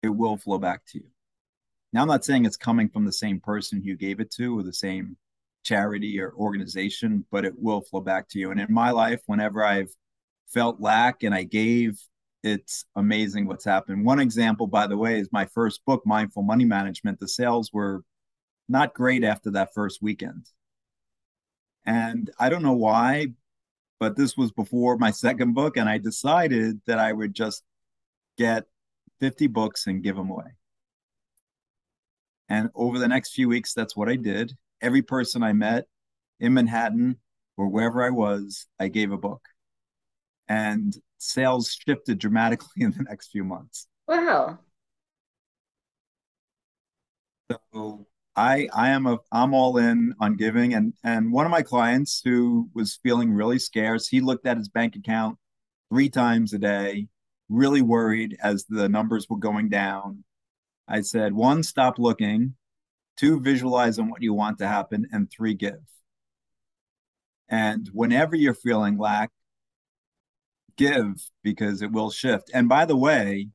it 0.01 0.09
will 0.09 0.37
flow 0.37 0.57
back 0.57 0.85
to 0.87 0.99
you. 0.99 1.05
Now, 1.93 2.01
I'm 2.01 2.07
not 2.07 2.25
saying 2.25 2.45
it's 2.45 2.57
coming 2.57 2.89
from 2.89 3.05
the 3.05 3.11
same 3.11 3.39
person 3.39 3.83
you 3.83 3.95
gave 3.95 4.19
it 4.19 4.31
to 4.31 4.57
or 4.57 4.63
the 4.63 4.73
same 4.73 5.17
charity 5.63 6.19
or 6.19 6.33
organization, 6.33 7.25
but 7.31 7.45
it 7.45 7.53
will 7.57 7.81
flow 7.81 8.01
back 8.01 8.27
to 8.29 8.39
you. 8.39 8.51
And 8.51 8.59
in 8.59 8.73
my 8.73 8.91
life, 8.91 9.21
whenever 9.25 9.63
I've 9.63 9.93
felt 10.47 10.81
lack 10.81 11.23
and 11.23 11.35
I 11.35 11.43
gave, 11.43 11.99
it's 12.43 12.85
amazing 12.95 13.45
what's 13.45 13.65
happened. 13.65 14.05
One 14.05 14.19
example, 14.19 14.67
by 14.67 14.87
the 14.87 14.97
way, 14.97 15.19
is 15.19 15.29
my 15.31 15.45
first 15.45 15.85
book, 15.85 16.03
Mindful 16.05 16.43
Money 16.43 16.65
Management. 16.65 17.19
The 17.19 17.27
sales 17.27 17.71
were 17.71 18.03
not 18.67 18.93
great 18.93 19.23
after 19.23 19.51
that 19.51 19.73
first 19.73 20.01
weekend. 20.01 20.47
And 21.85 22.29
I 22.39 22.49
don't 22.49 22.63
know 22.63 22.73
why, 22.73 23.33
but 24.01 24.17
this 24.17 24.35
was 24.35 24.51
before 24.51 24.97
my 24.97 25.11
second 25.11 25.53
book. 25.53 25.77
And 25.77 25.87
I 25.87 25.99
decided 25.99 26.81
that 26.87 26.97
I 26.97 27.13
would 27.13 27.35
just 27.35 27.63
get 28.35 28.65
50 29.19 29.45
books 29.45 29.85
and 29.85 30.01
give 30.01 30.15
them 30.15 30.31
away. 30.31 30.55
And 32.49 32.71
over 32.73 32.97
the 32.97 33.07
next 33.07 33.33
few 33.33 33.47
weeks, 33.47 33.75
that's 33.75 33.95
what 33.95 34.09
I 34.09 34.15
did 34.15 34.53
every 34.81 35.03
person 35.03 35.43
I 35.43 35.53
met 35.53 35.85
in 36.39 36.55
Manhattan 36.55 37.17
or 37.55 37.67
wherever 37.67 38.03
I 38.03 38.09
was, 38.09 38.65
I 38.79 38.87
gave 38.87 39.11
a 39.11 39.17
book. 39.17 39.47
And 40.49 40.97
sales 41.19 41.77
shifted 41.87 42.17
dramatically 42.17 42.67
in 42.83 42.91
the 42.91 43.03
next 43.03 43.29
few 43.29 43.43
months. 43.43 43.87
Wow. 44.07 44.57
So 47.71 48.07
I 48.35 48.69
I 48.73 48.89
am 48.89 49.05
a 49.07 49.19
I'm 49.31 49.53
all 49.53 49.77
in 49.77 50.13
on 50.19 50.35
giving 50.37 50.73
and 50.73 50.93
and 51.03 51.31
one 51.31 51.45
of 51.45 51.51
my 51.51 51.61
clients 51.61 52.21
who 52.23 52.69
was 52.73 52.99
feeling 53.03 53.33
really 53.33 53.59
scarce, 53.59 54.07
he 54.07 54.21
looked 54.21 54.45
at 54.47 54.57
his 54.57 54.69
bank 54.69 54.95
account 54.95 55.37
three 55.89 56.09
times 56.09 56.53
a 56.53 56.59
day, 56.59 57.07
really 57.49 57.81
worried 57.81 58.37
as 58.41 58.65
the 58.65 58.87
numbers 58.89 59.27
were 59.29 59.37
going 59.37 59.69
down. 59.69 60.23
I 60.87 61.01
said, 61.01 61.33
one, 61.33 61.63
stop 61.63 61.99
looking 61.99 62.55
two, 63.21 63.39
visualize 63.39 63.99
on 63.99 64.09
what 64.09 64.23
you 64.23 64.33
want 64.33 64.57
to 64.57 64.67
happen, 64.67 65.07
and 65.11 65.29
three, 65.29 65.53
give. 65.53 65.79
And 67.49 67.87
whenever 67.93 68.35
you're 68.35 68.55
feeling 68.55 68.97
lack, 68.97 69.29
give 70.75 71.21
because 71.43 71.83
it 71.83 71.91
will 71.91 72.09
shift. 72.09 72.49
And 72.53 72.67
by 72.67 72.85
the 72.85 72.95
way, 72.95 73.49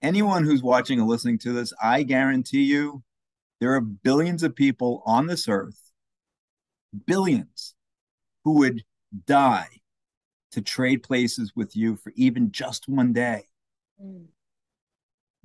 anyone 0.00 0.44
who's 0.44 0.62
watching 0.62 1.00
or 1.00 1.06
listening 1.06 1.38
to 1.40 1.52
this, 1.52 1.72
I 1.82 2.02
guarantee 2.02 2.62
you 2.62 3.02
there 3.60 3.74
are 3.74 3.80
billions 3.80 4.42
of 4.42 4.54
people 4.54 5.02
on 5.04 5.26
this 5.26 5.48
earth, 5.48 5.90
billions, 7.06 7.74
who 8.44 8.58
would 8.58 8.84
die 9.26 9.68
to 10.52 10.62
trade 10.62 11.02
places 11.02 11.52
with 11.54 11.76
you 11.76 11.96
for 11.96 12.12
even 12.16 12.50
just 12.52 12.88
one 12.88 13.12
day. 13.12 13.44
Mm. 14.02 14.26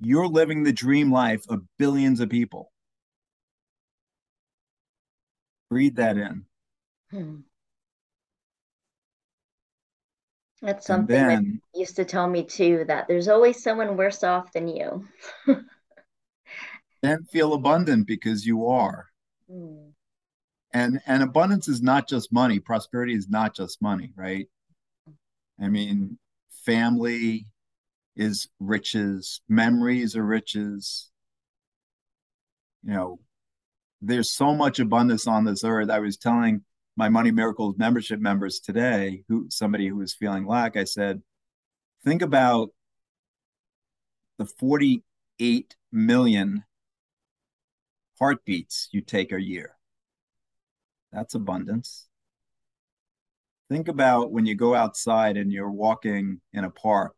You're 0.00 0.28
living 0.28 0.62
the 0.62 0.72
dream 0.72 1.10
life 1.10 1.44
of 1.48 1.62
billions 1.78 2.20
of 2.20 2.28
people. 2.28 2.72
Breathe 5.70 5.96
that 5.96 6.16
in. 6.16 6.44
Hmm. 7.10 7.36
That's 10.62 10.86
something 10.86 11.14
then, 11.14 11.60
that 11.72 11.78
used 11.78 11.96
to 11.96 12.04
tell 12.04 12.28
me 12.28 12.44
too 12.44 12.84
that 12.86 13.06
there's 13.06 13.28
always 13.28 13.62
someone 13.62 13.96
worse 13.96 14.24
off 14.24 14.52
than 14.52 14.68
you. 14.68 15.06
then 17.04 17.24
feel 17.24 17.52
abundant 17.52 18.06
because 18.06 18.46
you 18.46 18.66
are. 18.66 19.08
Hmm. 19.50 19.90
And 20.72 21.00
and 21.06 21.22
abundance 21.22 21.68
is 21.68 21.82
not 21.82 22.08
just 22.08 22.32
money. 22.32 22.58
Prosperity 22.58 23.14
is 23.14 23.28
not 23.28 23.54
just 23.54 23.80
money, 23.80 24.12
right? 24.16 24.48
I 25.60 25.68
mean, 25.68 26.18
family 26.64 27.46
is 28.16 28.48
riches, 28.58 29.40
memories 29.48 30.16
are 30.16 30.24
riches. 30.24 31.10
You 32.82 32.94
know, 32.94 33.20
there's 34.02 34.30
so 34.30 34.54
much 34.54 34.80
abundance 34.80 35.26
on 35.26 35.44
this 35.44 35.62
earth. 35.62 35.90
I 35.90 36.00
was 36.00 36.16
telling 36.16 36.62
my 36.96 37.08
Money 37.08 37.30
Miracles 37.30 37.76
membership 37.78 38.20
members 38.20 38.60
today, 38.60 39.24
who 39.28 39.46
somebody 39.50 39.88
who 39.88 39.96
was 39.96 40.14
feeling 40.14 40.46
lack, 40.46 40.76
I 40.76 40.84
said, 40.84 41.22
think 42.04 42.22
about 42.22 42.70
the 44.38 44.46
48 44.46 45.76
million 45.92 46.64
heartbeats 48.18 48.88
you 48.92 49.00
take 49.00 49.32
a 49.32 49.42
year. 49.42 49.76
That's 51.12 51.34
abundance. 51.34 52.06
Think 53.70 53.88
about 53.88 54.32
when 54.32 54.46
you 54.46 54.54
go 54.54 54.74
outside 54.74 55.36
and 55.36 55.52
you're 55.52 55.70
walking 55.70 56.40
in 56.52 56.64
a 56.64 56.70
park 56.70 57.16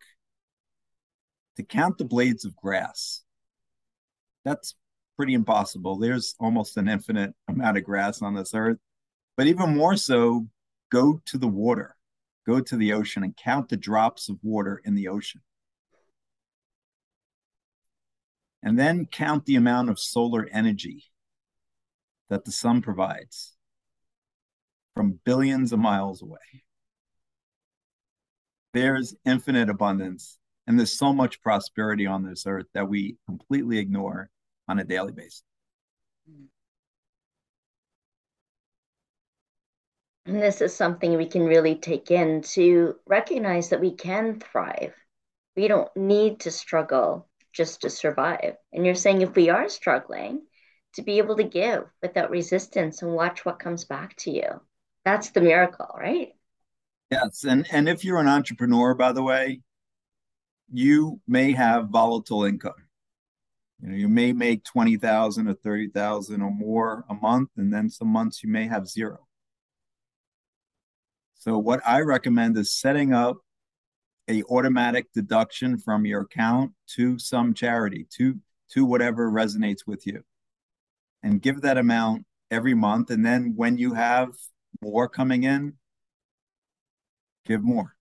to 1.57 1.63
count 1.63 1.99
the 1.99 2.05
blades 2.05 2.45
of 2.45 2.55
grass. 2.55 3.23
That's 4.45 4.75
pretty 5.17 5.35
impossible. 5.35 5.99
There's 5.99 6.35
almost 6.39 6.77
an 6.77 6.89
infinite 6.89 7.35
amount 7.49 7.79
of 7.79 7.85
grass 7.85 8.23
on 8.23 8.35
this 8.35 8.55
earth. 8.55 8.79
But 9.37 9.49
even 9.49 9.77
more 9.77 9.97
so, 9.97 10.47
go 10.93 11.21
to 11.27 11.39
the 11.39 11.49
water, 11.49 11.97
go 12.47 12.61
to 12.61 12.77
the 12.77 12.93
ocean 12.93 13.25
and 13.25 13.37
count 13.37 13.69
the 13.69 13.77
drops 13.77 14.29
of 14.29 14.39
water 14.43 14.81
in 14.85 14.95
the 14.95 15.09
ocean. 15.09 15.41
And 18.67 18.77
then 18.77 19.07
count 19.07 19.47
the 19.47 19.55
amount 19.55 19.91
of 19.91 19.99
solar 20.01 20.49
energy 20.51 21.05
that 22.29 22.45
the 22.45 22.51
sun 22.51 22.83
provides 22.83 23.55
from 24.93 25.21
billions 25.25 25.73
of 25.73 25.79
miles 25.79 26.21
away. 26.21 26.65
There's 28.75 29.15
infinite 29.25 29.71
abundance, 29.71 30.39
and 30.67 30.77
there's 30.77 30.99
so 30.99 31.13
much 31.13 31.41
prosperity 31.43 32.07
on 32.07 32.25
this 32.25 32.45
earth 32.45 32.67
that 32.75 32.89
we 32.89 33.19
completely 33.27 33.79
ignore 33.79 34.31
on 34.67 34.81
a 34.81 34.85
daily 34.85 35.13
basis. 35.13 35.45
And 40.27 40.43
this 40.43 40.61
is 40.61 40.75
something 40.75 41.17
we 41.17 41.27
can 41.27 41.45
really 41.45 41.77
take 41.77 42.11
in 42.11 42.43
to 42.55 42.97
recognize 43.07 43.69
that 43.69 43.81
we 43.81 43.93
can 43.93 44.41
thrive. 44.41 44.93
We 45.55 45.69
don't 45.69 45.97
need 45.97 46.41
to 46.41 46.51
struggle 46.51 47.29
just 47.57 47.83
to 47.83 47.91
survive. 47.91 48.55
And 48.73 48.85
you're 48.85 48.95
saying 48.95 49.23
if 49.23 49.35
we 49.35 49.49
are 49.49 49.69
struggling, 49.69 50.43
to 50.95 51.03
be 51.03 51.19
able 51.19 51.37
to 51.37 51.45
give 51.45 51.85
without 52.03 52.31
resistance 52.31 53.03
and 53.03 53.13
watch 53.13 53.45
what 53.45 53.59
comes 53.59 53.85
back 53.85 54.17
to 54.17 54.31
you. 54.31 54.49
That's 55.05 55.31
the 55.31 55.43
miracle, 55.43 55.95
right? 55.97 56.31
Yes. 57.11 57.45
And 57.45 57.67
and 57.71 57.89
if 57.89 58.05
you're 58.05 58.19
an 58.19 58.29
entrepreneur, 58.29 58.95
by 58.95 59.13
the 59.13 59.23
way, 59.23 59.61
you 60.73 61.21
may 61.29 61.53
have 61.53 61.91
volatile 61.91 62.45
income. 62.45 62.73
You 63.81 63.91
know, 63.91 63.95
you 63.95 64.09
may 64.09 64.33
make 64.33 64.65
20,000 64.65 65.49
or 65.49 65.55
30,000 65.55 66.41
or 66.41 66.51
more 66.51 67.05
a 67.11 67.15
month, 67.15 67.51
and 67.57 67.73
then 67.73 67.91
some 67.91 68.09
months 68.09 68.43
you 68.43 68.49
may 68.51 68.67
have 68.67 68.89
zero. 68.89 69.27
So 71.35 71.59
what 71.59 71.81
I 71.87 72.01
recommend 72.01 72.57
is 72.57 72.73
setting 72.73 73.13
up 73.13 73.37
a 74.29 74.43
automatic 74.45 75.13
deduction 75.13 75.79
from 75.79 76.05
your 76.05 76.23
account 76.23 76.73
to 76.95 77.19
some 77.19 77.55
charity, 77.55 78.07
to 78.17 78.41
to 78.71 78.85
whatever 78.85 79.31
resonates 79.31 79.87
with 79.87 80.07
you. 80.07 80.23
And 81.23 81.41
give 81.41 81.63
that 81.63 81.79
amount 81.79 82.25
every 82.51 82.75
month. 82.75 83.11
And 83.11 83.25
then 83.25 83.55
when 83.57 83.79
you 83.79 83.95
have 83.95 84.31
more 84.83 85.09
coming 85.09 85.45
in, 85.45 85.75
give 87.45 87.63
more. 87.63 87.95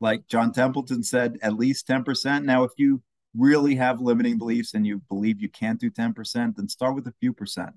Like 0.00 0.26
John 0.26 0.52
Templeton 0.52 1.02
said, 1.02 1.38
at 1.42 1.54
least 1.54 1.86
10%. 1.88 2.44
Now, 2.44 2.64
if 2.64 2.72
you 2.76 3.02
really 3.36 3.76
have 3.76 4.00
limiting 4.00 4.38
beliefs 4.38 4.74
and 4.74 4.86
you 4.86 5.00
believe 5.08 5.40
you 5.40 5.48
can't 5.48 5.80
do 5.80 5.90
10%, 5.90 6.56
then 6.56 6.68
start 6.68 6.94
with 6.94 7.06
a 7.06 7.14
few 7.20 7.32
percent 7.32 7.70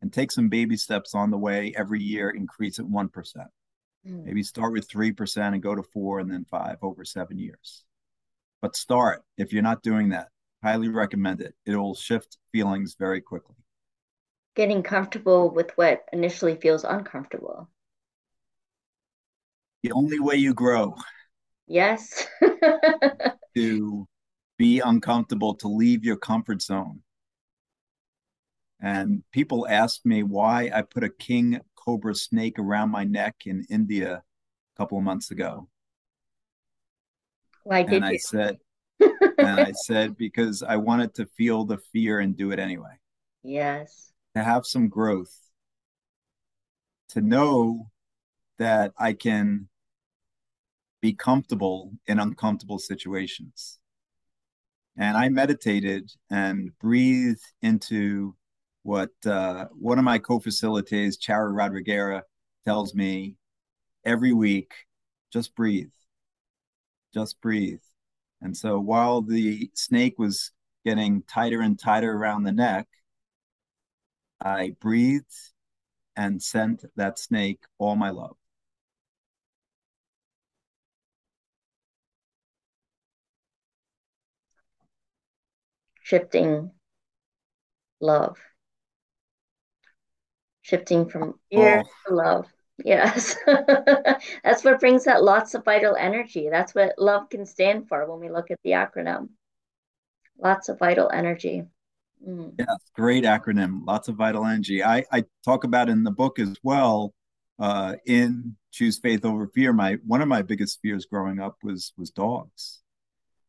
and 0.00 0.12
take 0.12 0.30
some 0.30 0.48
baby 0.48 0.76
steps 0.76 1.14
on 1.14 1.30
the 1.30 1.38
way 1.38 1.74
every 1.76 2.00
year, 2.00 2.30
increase 2.30 2.78
it 2.78 2.90
1%. 2.90 3.10
Mm. 4.08 4.24
Maybe 4.24 4.42
start 4.42 4.72
with 4.72 4.88
3% 4.88 5.54
and 5.54 5.62
go 5.62 5.74
to 5.74 5.82
four 5.82 6.20
and 6.20 6.30
then 6.30 6.44
five 6.44 6.76
over 6.82 7.04
seven 7.04 7.38
years. 7.38 7.84
But 8.60 8.76
start 8.76 9.22
if 9.36 9.52
you're 9.52 9.62
not 9.62 9.82
doing 9.82 10.10
that. 10.10 10.28
Highly 10.62 10.88
recommend 10.88 11.42
it. 11.42 11.54
It 11.66 11.76
will 11.76 11.94
shift 11.94 12.38
feelings 12.50 12.96
very 12.98 13.20
quickly. 13.20 13.56
Getting 14.56 14.82
comfortable 14.82 15.50
with 15.50 15.70
what 15.76 16.04
initially 16.12 16.56
feels 16.56 16.84
uncomfortable. 16.84 17.68
The 19.82 19.92
only 19.92 20.20
way 20.20 20.36
you 20.36 20.54
grow. 20.54 20.94
Yes. 21.66 22.26
to 23.56 24.08
be 24.56 24.80
uncomfortable, 24.80 25.54
to 25.56 25.68
leave 25.68 26.04
your 26.04 26.16
comfort 26.16 26.62
zone. 26.62 27.02
And 28.80 29.22
people 29.32 29.66
ask 29.68 30.04
me 30.04 30.22
why 30.22 30.70
I 30.72 30.82
put 30.82 31.04
a 31.04 31.08
king 31.08 31.60
cobra 31.84 32.14
snake 32.14 32.58
around 32.58 32.90
my 32.90 33.04
neck 33.04 33.36
in 33.46 33.66
India 33.68 34.14
a 34.14 34.78
couple 34.78 34.98
of 34.98 35.04
months 35.04 35.30
ago. 35.30 35.68
Why 37.64 37.82
did 37.82 38.02
and 38.02 38.04
you? 38.04 38.10
I 38.10 38.16
said, 38.16 38.58
and 39.00 39.60
I 39.60 39.72
said 39.84 40.16
because 40.16 40.62
I 40.62 40.76
wanted 40.76 41.14
to 41.14 41.26
feel 41.26 41.64
the 41.64 41.78
fear 41.92 42.20
and 42.20 42.36
do 42.36 42.50
it 42.52 42.58
anyway. 42.58 42.98
Yes. 43.42 44.12
To 44.34 44.42
have 44.42 44.66
some 44.66 44.88
growth. 44.88 45.34
To 47.10 47.20
know 47.20 47.90
that 48.58 48.92
I 48.98 49.12
can 49.12 49.68
be 51.00 51.12
comfortable 51.12 51.92
in 52.06 52.18
uncomfortable 52.18 52.78
situations. 52.78 53.78
And 54.96 55.16
I 55.16 55.28
meditated 55.28 56.10
and 56.30 56.70
breathed 56.78 57.44
into 57.60 58.36
what 58.84 59.10
uh, 59.26 59.64
one 59.72 59.98
of 59.98 60.04
my 60.04 60.18
co-facilitators, 60.18 61.18
Chara 61.18 61.50
Rodriguera, 61.50 62.22
tells 62.64 62.94
me 62.94 63.36
every 64.04 64.32
week, 64.32 64.72
just 65.32 65.54
breathe. 65.56 65.90
Just 67.14 67.40
breathe. 67.40 67.80
And 68.42 68.54
so 68.54 68.78
while 68.78 69.22
the 69.22 69.70
snake 69.74 70.18
was 70.18 70.52
getting 70.84 71.22
tighter 71.22 71.62
and 71.62 71.78
tighter 71.78 72.12
around 72.12 72.44
the 72.44 72.52
neck, 72.52 72.86
I 74.44 74.76
breathed 74.80 75.34
and 76.14 76.42
sent 76.42 76.84
that 76.96 77.18
snake 77.18 77.60
all 77.78 77.96
my 77.96 78.10
love. 78.10 78.36
Shifting 86.02 86.70
love 87.98 88.36
shifting 90.64 91.06
from 91.06 91.38
fear 91.50 91.84
oh. 91.84 92.08
to 92.08 92.14
love. 92.14 92.46
Yes. 92.82 93.36
That's 93.46 94.64
what 94.64 94.80
brings 94.80 95.06
out 95.06 95.22
lots 95.22 95.54
of 95.54 95.64
vital 95.64 95.94
energy. 95.94 96.48
That's 96.50 96.74
what 96.74 96.94
love 96.98 97.28
can 97.28 97.46
stand 97.46 97.86
for 97.86 98.10
when 98.10 98.18
we 98.18 98.30
look 98.30 98.50
at 98.50 98.58
the 98.64 98.70
acronym. 98.70 99.28
Lots 100.38 100.68
of 100.70 100.78
vital 100.78 101.10
energy. 101.12 101.64
Mm. 102.26 102.54
Yeah, 102.58 102.64
great 102.94 103.24
acronym. 103.24 103.86
Lots 103.86 104.08
of 104.08 104.16
vital 104.16 104.44
energy. 104.46 104.82
I, 104.82 105.04
I 105.12 105.24
talk 105.44 105.64
about 105.64 105.90
in 105.90 106.02
the 106.02 106.10
book 106.10 106.38
as 106.38 106.56
well. 106.62 107.14
Uh, 107.56 107.94
in 108.04 108.56
choose 108.72 108.98
faith 108.98 109.24
over 109.24 109.46
fear. 109.46 109.72
My 109.72 109.98
one 110.04 110.20
of 110.20 110.26
my 110.26 110.42
biggest 110.42 110.80
fears 110.82 111.06
growing 111.06 111.38
up 111.38 111.58
was 111.62 111.92
was 111.96 112.10
dogs. 112.10 112.80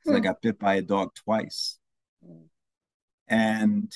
Hmm. 0.06 0.16
I 0.16 0.20
got 0.20 0.44
bit 0.44 0.60
by 0.60 0.76
a 0.76 0.84
dog 0.84 1.16
twice, 1.16 1.80
hmm. 2.24 2.44
and 3.28 3.92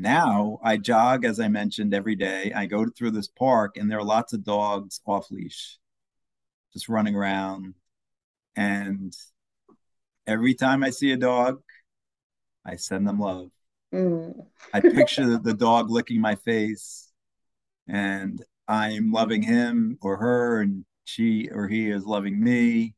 now 0.00 0.58
I 0.62 0.76
jog, 0.76 1.24
as 1.24 1.40
I 1.40 1.48
mentioned, 1.48 1.94
every 1.94 2.16
day. 2.16 2.52
I 2.54 2.66
go 2.66 2.86
through 2.86 3.12
this 3.12 3.28
park, 3.28 3.76
and 3.76 3.90
there 3.90 3.98
are 3.98 4.04
lots 4.04 4.32
of 4.32 4.44
dogs 4.44 5.00
off 5.06 5.30
leash, 5.30 5.78
just 6.72 6.88
running 6.88 7.14
around. 7.14 7.74
And 8.56 9.16
every 10.26 10.54
time 10.54 10.82
I 10.82 10.90
see 10.90 11.12
a 11.12 11.16
dog, 11.16 11.62
I 12.64 12.76
send 12.76 13.06
them 13.06 13.20
love. 13.20 13.50
Mm. 13.92 14.46
I 14.72 14.80
picture 14.80 15.38
the 15.38 15.54
dog 15.54 15.90
licking 15.90 16.20
my 16.20 16.36
face, 16.36 17.10
and 17.88 18.42
I'm 18.68 19.12
loving 19.12 19.42
him 19.42 19.98
or 20.00 20.16
her, 20.18 20.60
and 20.60 20.84
she 21.04 21.48
or 21.50 21.68
he 21.68 21.90
is 21.90 22.04
loving 22.06 22.42
me. 22.42 22.94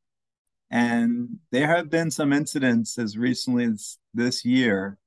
And 0.71 1.39
there 1.51 1.67
have 1.67 1.91
been 1.91 2.11
some 2.11 2.33
incidents 2.33 2.99
as 2.99 3.19
recently 3.19 3.65
as 3.65 3.99
this 4.15 4.45
year 4.45 4.99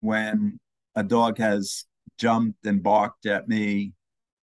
when 0.00 0.58
a 0.94 1.02
dog 1.02 1.38
has 1.38 1.84
jumped 2.18 2.66
and 2.66 2.82
barked 2.82 3.26
at 3.26 3.48
me, 3.48 3.94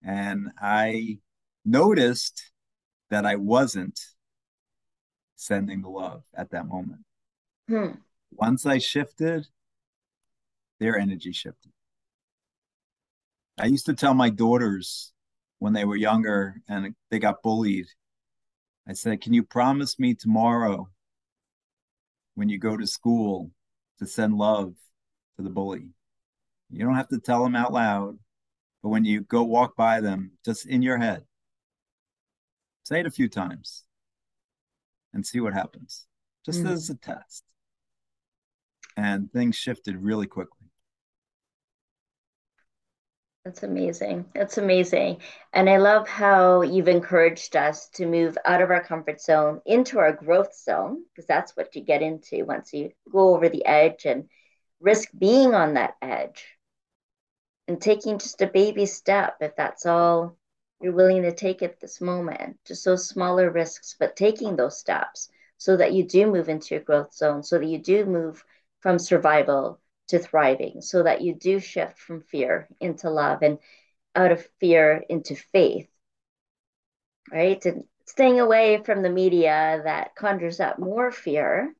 and 0.03 0.49
I 0.59 1.19
noticed 1.65 2.51
that 3.09 3.25
I 3.25 3.35
wasn't 3.35 3.99
sending 5.35 5.81
the 5.81 5.89
love 5.89 6.23
at 6.35 6.51
that 6.51 6.67
moment. 6.67 7.01
Hmm. 7.67 7.91
Once 8.31 8.65
I 8.65 8.77
shifted, 8.77 9.47
their 10.79 10.97
energy 10.97 11.31
shifted. 11.31 11.71
I 13.57 13.65
used 13.65 13.85
to 13.87 13.93
tell 13.93 14.13
my 14.13 14.29
daughters 14.29 15.11
when 15.59 15.73
they 15.73 15.85
were 15.85 15.95
younger 15.95 16.61
and 16.67 16.95
they 17.11 17.19
got 17.19 17.43
bullied, 17.43 17.87
I 18.87 18.93
said, 18.93 19.21
Can 19.21 19.33
you 19.33 19.43
promise 19.43 19.99
me 19.99 20.15
tomorrow 20.15 20.89
when 22.35 22.49
you 22.49 22.57
go 22.57 22.77
to 22.77 22.87
school 22.87 23.51
to 23.99 24.07
send 24.07 24.35
love 24.35 24.73
to 25.35 25.43
the 25.43 25.49
bully? 25.49 25.89
You 26.71 26.85
don't 26.85 26.95
have 26.95 27.09
to 27.09 27.19
tell 27.19 27.43
them 27.43 27.55
out 27.55 27.73
loud, 27.73 28.17
but 28.83 28.89
when 28.89 29.05
you 29.05 29.21
go 29.21 29.43
walk 29.43 29.75
by 29.75 30.01
them, 30.01 30.31
just 30.45 30.65
in 30.65 30.81
your 30.81 30.97
head, 30.97 31.23
say 32.83 32.99
it 32.99 33.05
a 33.05 33.11
few 33.11 33.27
times 33.27 33.83
and 35.13 35.25
see 35.25 35.39
what 35.39 35.53
happens, 35.53 36.05
just 36.45 36.63
mm. 36.63 36.71
as 36.71 36.89
a 36.89 36.95
test. 36.95 37.43
And 38.95 39.31
things 39.31 39.55
shifted 39.55 39.97
really 39.97 40.27
quickly. 40.27 40.67
That's 43.45 43.63
amazing. 43.63 44.25
That's 44.35 44.57
amazing. 44.57 45.21
And 45.53 45.69
I 45.69 45.77
love 45.77 46.07
how 46.07 46.61
you've 46.61 46.89
encouraged 46.89 47.55
us 47.55 47.89
to 47.95 48.05
move 48.05 48.37
out 48.45 48.61
of 48.61 48.69
our 48.69 48.83
comfort 48.83 49.21
zone 49.21 49.61
into 49.65 49.97
our 49.97 50.11
growth 50.11 50.55
zone, 50.55 51.03
because 51.09 51.25
that's 51.25 51.55
what 51.57 51.75
you 51.75 51.81
get 51.81 52.03
into 52.03 52.45
once 52.45 52.73
you 52.73 52.91
go 53.11 53.33
over 53.33 53.49
the 53.49 53.65
edge 53.65 54.05
and 54.05 54.25
risk 54.79 55.09
being 55.17 55.55
on 55.55 55.73
that 55.75 55.95
edge 56.01 56.45
and 57.69 57.79
taking 57.79 58.17
just 58.17 58.41
a 58.41 58.47
baby 58.47 58.87
step 58.87 59.37
if 59.41 59.55
that's 59.55 59.85
all 59.85 60.35
you're 60.81 60.93
willing 60.93 61.21
to 61.21 61.31
take 61.31 61.61
at 61.61 61.79
this 61.79 62.01
moment. 62.01 62.57
Just 62.65 62.83
those 62.83 63.07
smaller 63.07 63.51
risks 63.51 63.95
but 63.99 64.15
taking 64.15 64.55
those 64.55 64.79
steps 64.79 65.29
so 65.57 65.77
that 65.77 65.93
you 65.93 66.03
do 66.03 66.25
move 66.31 66.49
into 66.49 66.75
your 66.75 66.83
growth 66.83 67.13
zone 67.13 67.43
so 67.43 67.59
that 67.59 67.67
you 67.67 67.77
do 67.77 68.05
move 68.05 68.43
from 68.79 68.97
survival 68.97 69.79
to 70.07 70.17
thriving 70.17 70.81
so 70.81 71.03
that 71.03 71.21
you 71.21 71.35
do 71.35 71.59
shift 71.59 71.99
from 71.99 72.21
fear 72.21 72.67
into 72.81 73.09
love 73.11 73.43
and 73.43 73.59
out 74.15 74.31
of 74.31 74.47
fear 74.59 75.03
into 75.07 75.35
faith 75.35 75.87
right? 77.31 77.63
And 77.65 77.83
staying 78.05 78.39
away 78.39 78.81
from 78.83 79.03
the 79.03 79.09
media 79.09 79.81
that 79.83 80.15
conjures 80.15 80.59
up 80.59 80.79
more 80.79 81.11
fear 81.11 81.75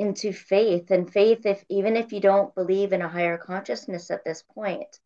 into 0.00 0.32
faith. 0.32 0.90
And 0.90 1.12
faith 1.12 1.44
if 1.44 1.62
even 1.68 1.96
if 1.96 2.12
you 2.12 2.20
don't 2.20 2.54
believe 2.54 2.92
in 2.92 3.02
a 3.02 3.08
higher 3.08 3.36
consciousness 3.36 4.10
at 4.10 4.24
this 4.24 4.42
point 4.54 4.98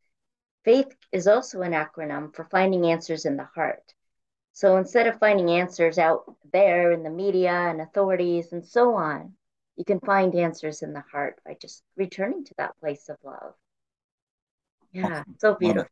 faith 0.65 0.87
is 1.13 1.27
also 1.27 1.61
an 1.61 1.73
acronym 1.73 2.35
for 2.35 2.45
finding 2.45 2.87
answers 2.87 3.27
in 3.27 3.37
the 3.37 3.49
heart. 3.55 3.93
So 4.55 4.77
instead 4.77 5.07
of 5.07 5.19
finding 5.19 5.51
answers 5.51 5.99
out 5.99 6.37
there 6.53 6.93
in 6.93 7.03
the 7.03 7.11
media 7.11 7.53
and 7.53 7.81
authorities 7.81 8.53
and 8.53 8.65
so 8.65 8.95
on 8.95 9.35
you 9.77 9.85
can 9.85 9.99
find 10.01 10.35
answers 10.35 10.83
in 10.83 10.93
the 10.93 11.05
heart 11.13 11.41
by 11.45 11.57
just 11.61 11.83
returning 11.97 12.45
to 12.45 12.55
that 12.59 12.79
place 12.79 13.09
of 13.09 13.17
love. 13.25 13.55
Yeah 14.93 15.25
so 15.39 15.57
beautiful. 15.57 15.91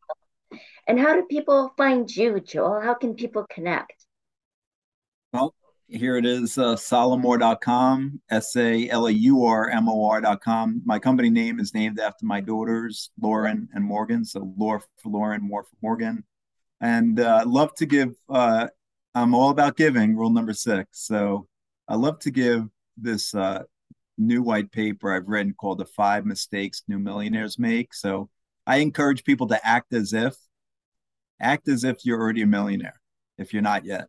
And 0.87 0.99
how 0.99 1.15
do 1.15 1.25
people 1.25 1.73
find 1.77 2.15
you 2.15 2.39
joel? 2.39 2.81
How 2.81 2.95
can 2.95 3.15
people 3.15 3.47
connect? 3.51 4.07
Well 5.33 5.55
here 5.93 6.17
it 6.17 6.25
is, 6.25 6.57
uh, 6.57 6.75
salaurmor.com, 6.75 8.21
S 8.31 8.57
A 8.57 8.89
L 8.89 9.07
A 9.07 9.11
U 9.11 9.45
R 9.45 9.69
M 9.69 9.89
O 9.89 10.07
R.com. 10.07 10.83
My 10.85 10.99
company 10.99 11.31
name 11.31 11.61
is 11.61 11.75
named 11.75 12.01
after 12.01 12.25
my 12.25 12.41
daughters, 12.41 13.11
Lauren 13.21 13.69
and 13.73 13.85
Morgan. 13.85 14.25
So, 14.25 14.53
Laura 14.57 14.81
for 14.99 15.11
Lauren, 15.11 15.43
Moore 15.43 15.65
for 15.65 15.77
Morgan. 15.83 16.25
And 16.81 17.21
uh, 17.21 17.45
love 17.47 17.75
to 17.77 17.87
give, 17.87 18.15
uh, 18.29 18.69
I'm 19.15 19.35
all 19.35 19.51
about 19.51 19.77
giving, 19.77 20.17
rule 20.17 20.31
number 20.31 20.55
six. 20.55 20.89
So, 21.07 21.47
I 21.89 21.97
love 21.97 22.19
to 22.21 22.31
give 22.31 22.69
this 22.97 23.35
uh, 23.35 23.65
new 24.17 24.43
white 24.43 24.73
paper 24.73 25.15
I've 25.15 25.29
written 25.29 25.55
called 25.55 25.79
The 25.79 25.85
Five 25.85 26.25
Mistakes 26.25 26.83
New 26.89 26.99
Millionaires 26.99 27.59
Make. 27.59 27.93
So, 27.93 28.31
I 28.67 28.77
encourage 28.77 29.25
people 29.25 29.49
to 29.49 29.67
act 29.67 29.93
as 29.93 30.13
if, 30.13 30.37
act 31.41 31.69
as 31.69 31.85
if 31.85 32.05
you're 32.05 32.21
already 32.21 32.43
a 32.43 32.47
millionaire, 32.47 33.01
if 33.37 33.53
you're 33.53 33.63
not 33.63 33.85
yet 33.85 34.09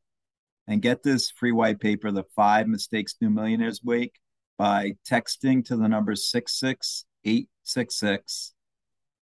and 0.67 0.81
get 0.81 1.03
this 1.03 1.31
free 1.31 1.51
white 1.51 1.79
paper, 1.79 2.11
The 2.11 2.23
Five 2.35 2.67
Mistakes 2.67 3.15
New 3.21 3.29
Millionaires 3.29 3.81
Make, 3.83 4.19
by 4.57 4.93
texting 5.09 5.63
to 5.65 5.75
the 5.75 5.87
number 5.87 6.15
66866 6.15 8.53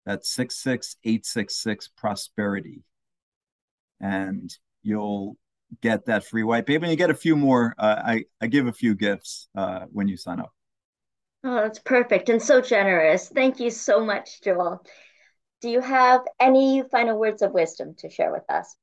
That's 0.05 0.35
66866 0.35 1.89
Prosperity. 1.97 2.83
And 4.01 4.53
you'll 4.83 5.37
get 5.81 6.07
that 6.07 6.25
free 6.25 6.43
white 6.43 6.67
paper 6.67 6.85
and 6.85 6.91
you 6.91 6.97
get 6.97 7.11
a 7.11 7.15
few 7.15 7.37
more. 7.37 7.75
Uh, 7.79 8.03
I, 8.05 8.25
I 8.41 8.49
give 8.49 8.67
a 8.67 8.73
few 8.73 8.95
gifts 8.95 9.49
uh, 9.55 9.81
when 9.93 10.09
you 10.09 10.17
sign 10.17 10.41
up. 10.41 10.53
Oh, 11.43 11.55
that's 11.55 11.79
perfect 11.79 12.29
and 12.29 12.43
so 12.43 12.61
generous. 12.61 13.29
Thank 13.29 13.61
you 13.61 13.71
so 13.71 14.05
much, 14.05 14.43
Joel. 14.43 14.85
Do 15.63 15.71
you 15.71 15.81
have 15.81 16.23
any 16.39 16.83
final 16.91 17.19
words 17.19 17.43
of 17.43 17.53
wisdom 17.53 17.95
to 17.99 18.11
share 18.11 18.33
with 18.33 18.49
us? 18.51 18.77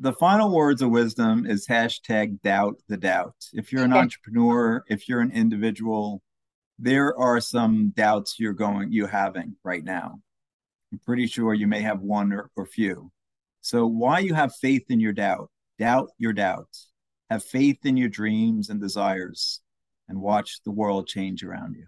The 0.00 0.12
final 0.12 0.54
words 0.54 0.82
of 0.82 0.90
wisdom 0.90 1.46
is 1.46 1.66
hashtag 1.66 2.40
doubt 2.42 2.76
the 2.88 2.96
doubt. 2.96 3.36
If 3.52 3.72
you're 3.72 3.84
an 3.84 3.92
entrepreneur, 3.92 4.82
if 4.88 5.08
you're 5.08 5.20
an 5.20 5.30
individual, 5.30 6.20
there 6.78 7.16
are 7.16 7.40
some 7.40 7.90
doubts 7.90 8.40
you're 8.40 8.52
going 8.52 8.90
you 8.90 9.06
having 9.06 9.54
right 9.62 9.84
now. 9.84 10.20
I'm 10.92 10.98
pretty 10.98 11.26
sure 11.26 11.54
you 11.54 11.68
may 11.68 11.80
have 11.82 12.00
one 12.00 12.32
or, 12.32 12.50
or 12.56 12.66
few. 12.66 13.12
So 13.60 13.86
why 13.86 14.18
you 14.18 14.34
have 14.34 14.54
faith 14.56 14.84
in 14.90 15.00
your 15.00 15.12
doubt? 15.12 15.50
Doubt 15.78 16.10
your 16.18 16.32
doubts. 16.32 16.90
Have 17.30 17.44
faith 17.44 17.78
in 17.84 17.96
your 17.96 18.08
dreams 18.08 18.70
and 18.70 18.80
desires 18.80 19.60
and 20.08 20.20
watch 20.20 20.60
the 20.64 20.70
world 20.70 21.06
change 21.06 21.42
around 21.42 21.74
you. 21.76 21.86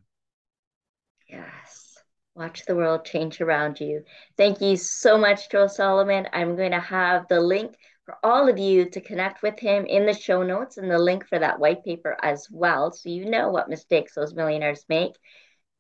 Yes. 1.29 1.99
Watch 2.35 2.65
the 2.67 2.75
world 2.75 3.05
change 3.05 3.41
around 3.41 3.81
you. 3.81 4.03
Thank 4.37 4.61
you 4.61 4.77
so 4.77 5.19
much, 5.19 5.51
Joel 5.51 5.69
Salomon. 5.69 6.29
I'm 6.33 6.57
going 6.57 6.73
to 6.73 6.81
have 6.81 7.27
the 7.29 7.41
link 7.41 7.75
for 8.07 8.17
all 8.23 8.49
of 8.49 8.57
you 8.57 8.89
to 8.89 9.01
connect 9.01 9.43
with 9.43 9.59
him 9.59 9.85
in 9.85 10.07
the 10.07 10.15
show 10.15 10.43
notes 10.43 10.79
and 10.79 10.91
the 10.91 10.99
link 10.99 11.27
for 11.27 11.39
that 11.39 11.59
white 11.59 11.85
paper 11.85 12.17
as 12.23 12.49
well. 12.51 12.93
So 12.93 13.11
you 13.11 13.29
know 13.29 13.51
what 13.51 13.69
mistakes 13.69 14.15
those 14.15 14.33
millionaires 14.33 14.85
make. 14.89 15.13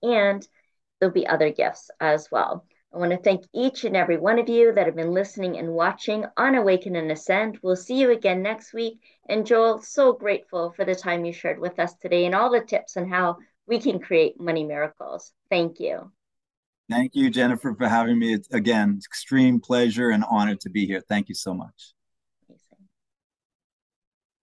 And 0.02 0.46
there'll 1.00 1.14
be 1.14 1.26
other 1.26 1.50
gifts 1.50 1.88
as 2.00 2.28
well. 2.30 2.66
I 2.92 2.98
want 2.98 3.12
to 3.12 3.18
thank 3.18 3.44
each 3.54 3.84
and 3.84 3.96
every 3.96 4.16
one 4.16 4.38
of 4.38 4.48
you 4.48 4.72
that 4.72 4.86
have 4.86 4.96
been 4.96 5.12
listening 5.12 5.56
and 5.56 5.72
watching 5.72 6.24
on 6.36 6.54
Awaken 6.54 6.96
and 6.96 7.10
Ascend. 7.12 7.58
We'll 7.62 7.76
see 7.76 8.00
you 8.00 8.10
again 8.10 8.42
next 8.42 8.72
week. 8.72 8.98
And 9.28 9.46
Joel, 9.46 9.80
so 9.82 10.12
grateful 10.12 10.72
for 10.72 10.84
the 10.84 10.94
time 10.94 11.24
you 11.24 11.32
shared 11.32 11.60
with 11.60 11.78
us 11.78 11.94
today 11.94 12.26
and 12.26 12.34
all 12.34 12.50
the 12.50 12.60
tips 12.60 12.96
on 12.96 13.08
how 13.08 13.36
we 13.66 13.78
can 13.78 14.00
create 14.00 14.40
money 14.40 14.64
miracles. 14.64 15.32
Thank 15.50 15.78
you. 15.78 16.10
Thank 16.88 17.14
you, 17.14 17.30
Jennifer, 17.30 17.74
for 17.74 17.88
having 17.88 18.18
me. 18.18 18.32
It's, 18.32 18.48
again, 18.52 19.00
extreme 19.04 19.60
pleasure 19.60 20.10
and 20.10 20.24
honor 20.28 20.54
to 20.56 20.70
be 20.70 20.86
here. 20.86 21.02
Thank 21.08 21.28
you 21.28 21.34
so 21.34 21.52
much. 21.52 21.95